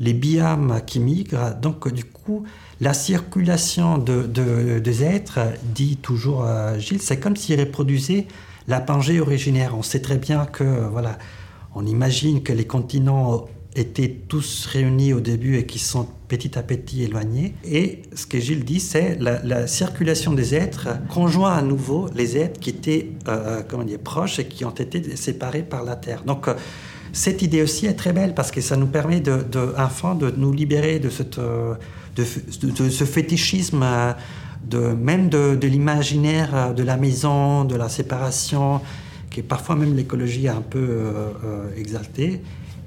les 0.00 0.12
biomes 0.12 0.80
qui 0.86 1.00
migrent. 1.00 1.54
Donc 1.60 1.92
du 1.92 2.04
coup, 2.04 2.44
la 2.80 2.94
circulation 2.94 3.98
de, 3.98 4.78
des 4.78 5.04
êtres, 5.04 5.40
dit 5.62 5.96
toujours 5.96 6.44
euh, 6.44 6.78
Gilles, 6.78 7.00
c'est 7.00 7.18
comme 7.18 7.36
s'il 7.36 7.58
reproduisait 7.58 8.26
la 8.68 8.80
Pangée 8.80 9.20
originaire. 9.20 9.76
On 9.76 9.82
sait 9.82 10.00
très 10.00 10.18
bien 10.18 10.46
que 10.46 10.64
voilà, 10.64 11.18
on 11.74 11.86
imagine 11.86 12.42
que 12.42 12.52
les 12.52 12.66
continents 12.66 13.46
étaient 13.74 14.22
tous 14.28 14.66
réunis 14.66 15.12
au 15.12 15.20
début 15.20 15.56
et 15.56 15.66
qui 15.66 15.78
sont 15.78 16.06
petit 16.28 16.58
à 16.58 16.62
petit 16.62 17.02
éloignés. 17.04 17.54
Et 17.64 18.02
ce 18.14 18.26
que 18.26 18.38
Gilles 18.38 18.64
dit, 18.64 18.80
c'est 18.80 19.18
la, 19.18 19.66
circulation 19.66 20.32
des 20.32 20.54
êtres 20.54 20.88
conjoint 21.08 21.54
à 21.54 21.62
nouveau 21.62 22.08
les 22.14 22.36
êtres 22.36 22.60
qui 22.60 22.70
étaient 22.70 23.10
euh, 23.28 23.30
euh, 23.30 23.62
comment 23.66 23.84
dire, 23.84 23.98
proches 23.98 24.38
et 24.38 24.46
qui 24.46 24.64
ont 24.64 24.70
été 24.70 25.16
séparés 25.16 25.62
par 25.62 25.84
la 25.84 25.96
Terre. 25.96 26.22
Donc, 26.24 26.48
euh, 26.48 26.54
cette 27.12 27.42
idée 27.42 27.62
aussi 27.62 27.86
est 27.86 27.94
très 27.94 28.12
belle 28.12 28.34
parce 28.34 28.50
que 28.50 28.60
ça 28.60 28.76
nous 28.76 28.86
permet 28.86 29.20
de, 29.20 29.42
de 29.50 29.74
enfin 29.76 30.14
de 30.14 30.32
nous 30.34 30.52
libérer 30.52 30.98
de, 30.98 31.10
cette, 31.10 31.38
de, 32.16 32.24
ce 32.24 33.04
fétichisme, 33.04 33.84
de, 34.66 34.78
même 34.78 35.28
de, 35.28 35.66
l'imaginaire 35.66 36.72
de 36.74 36.82
la 36.82 36.96
maison, 36.96 37.66
de 37.66 37.76
la 37.76 37.90
séparation, 37.90 38.80
qui 39.30 39.42
parfois 39.42 39.76
même 39.76 39.94
l'écologie 39.94 40.48
un 40.48 40.62
peu 40.62 41.10
exalté 41.76 42.40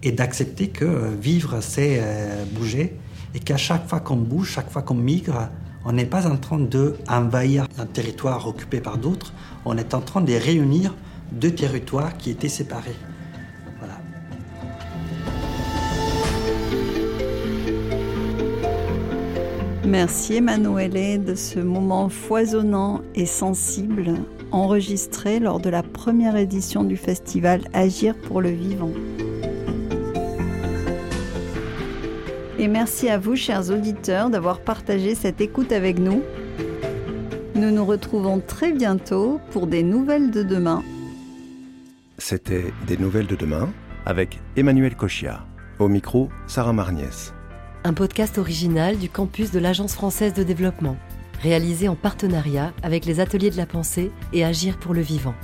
et 0.06 0.12
d'accepter 0.12 0.68
que 0.68 0.86
euh, 0.86 1.10
vivre, 1.20 1.62
c'est 1.62 1.98
euh, 2.00 2.46
bouger, 2.52 2.96
et 3.34 3.40
qu'à 3.40 3.58
chaque 3.58 3.90
fois 3.90 4.00
qu'on 4.00 4.16
bouge, 4.16 4.52
chaque 4.52 4.70
fois 4.70 4.84
qu'on 4.84 4.94
migre, 4.94 5.50
on 5.84 5.94
n'est 5.94 6.06
pas 6.06 6.28
en 6.28 6.38
train 6.38 6.60
d'envahir 6.60 7.68
un 7.80 7.88
territoire 7.88 8.48
occupé 8.48 8.80
par 8.80 9.00
d'autres, 9.00 9.34
on 9.66 9.78
est 9.78 9.96
en 9.96 10.02
train 10.02 10.22
de 10.22 10.34
réunir 10.34 10.96
deux 11.32 11.54
territoires 11.54 12.16
qui 12.18 12.30
étaient 12.30 12.50
séparés. 12.50 12.96
Voilà. 13.80 13.96
Merci 19.86 20.36
Emmanuelle 20.36 21.24
de 21.24 21.34
ce 21.34 21.60
moment 21.60 22.10
foisonnant 22.10 23.02
et 23.16 23.26
sensible 23.26 24.14
enregistré 24.52 25.40
lors 25.40 25.60
de 25.60 25.70
la 25.70 25.82
première 25.82 26.36
édition 26.36 26.84
du 26.84 26.96
festival 26.96 27.62
Agir 27.74 28.16
pour 28.16 28.40
le 28.42 28.50
vivant. 28.50 28.92
Et 32.58 32.70
merci 32.70 33.10
à 33.10 33.18
vous, 33.18 33.36
chers 33.36 33.70
auditeurs, 33.70 34.30
d'avoir 34.30 34.62
partagé 34.62 35.14
cette 35.14 35.42
écoute 35.42 35.74
avec 35.74 36.00
nous. 36.00 36.24
Nous 37.54 37.70
nous 37.70 37.86
retrouvons 37.86 38.40
très 38.40 38.72
bientôt 38.72 39.42
pour 39.52 39.68
des 39.68 39.84
nouvelles 39.84 40.32
de 40.32 40.42
demain. 40.42 40.82
C'était 42.18 42.74
Des 42.88 42.96
nouvelles 42.96 43.28
de 43.28 43.36
demain 43.36 43.70
avec 44.06 44.40
Emmanuel 44.56 44.96
Cochia. 44.96 45.46
Au 45.80 45.90
micro, 45.90 46.30
Sarah 46.48 46.72
Marniès. 46.72 47.34
Un 47.84 47.94
podcast 47.94 48.38
original 48.38 48.98
du 48.98 49.10
campus 49.10 49.52
de 49.52 49.60
l'Agence 49.60 49.94
française 49.94 50.34
de 50.34 50.44
développement, 50.44 50.96
réalisé 51.42 51.90
en 51.90 51.96
partenariat 51.96 52.72
avec 52.84 53.06
les 53.06 53.20
ateliers 53.20 53.52
de 53.52 53.58
la 53.58 53.66
pensée 53.66 54.12
et 54.32 54.46
Agir 54.46 54.78
pour 54.78 54.94
le 54.94 55.02
vivant. 55.02 55.36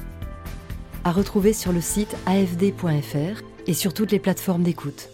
À 1.03 1.11
retrouver 1.11 1.51
sur 1.51 1.73
le 1.73 1.81
site 1.81 2.15
afd.fr 2.25 3.41
et 3.67 3.73
sur 3.73 3.93
toutes 3.93 4.11
les 4.11 4.19
plateformes 4.19 4.63
d'écoute. 4.63 5.09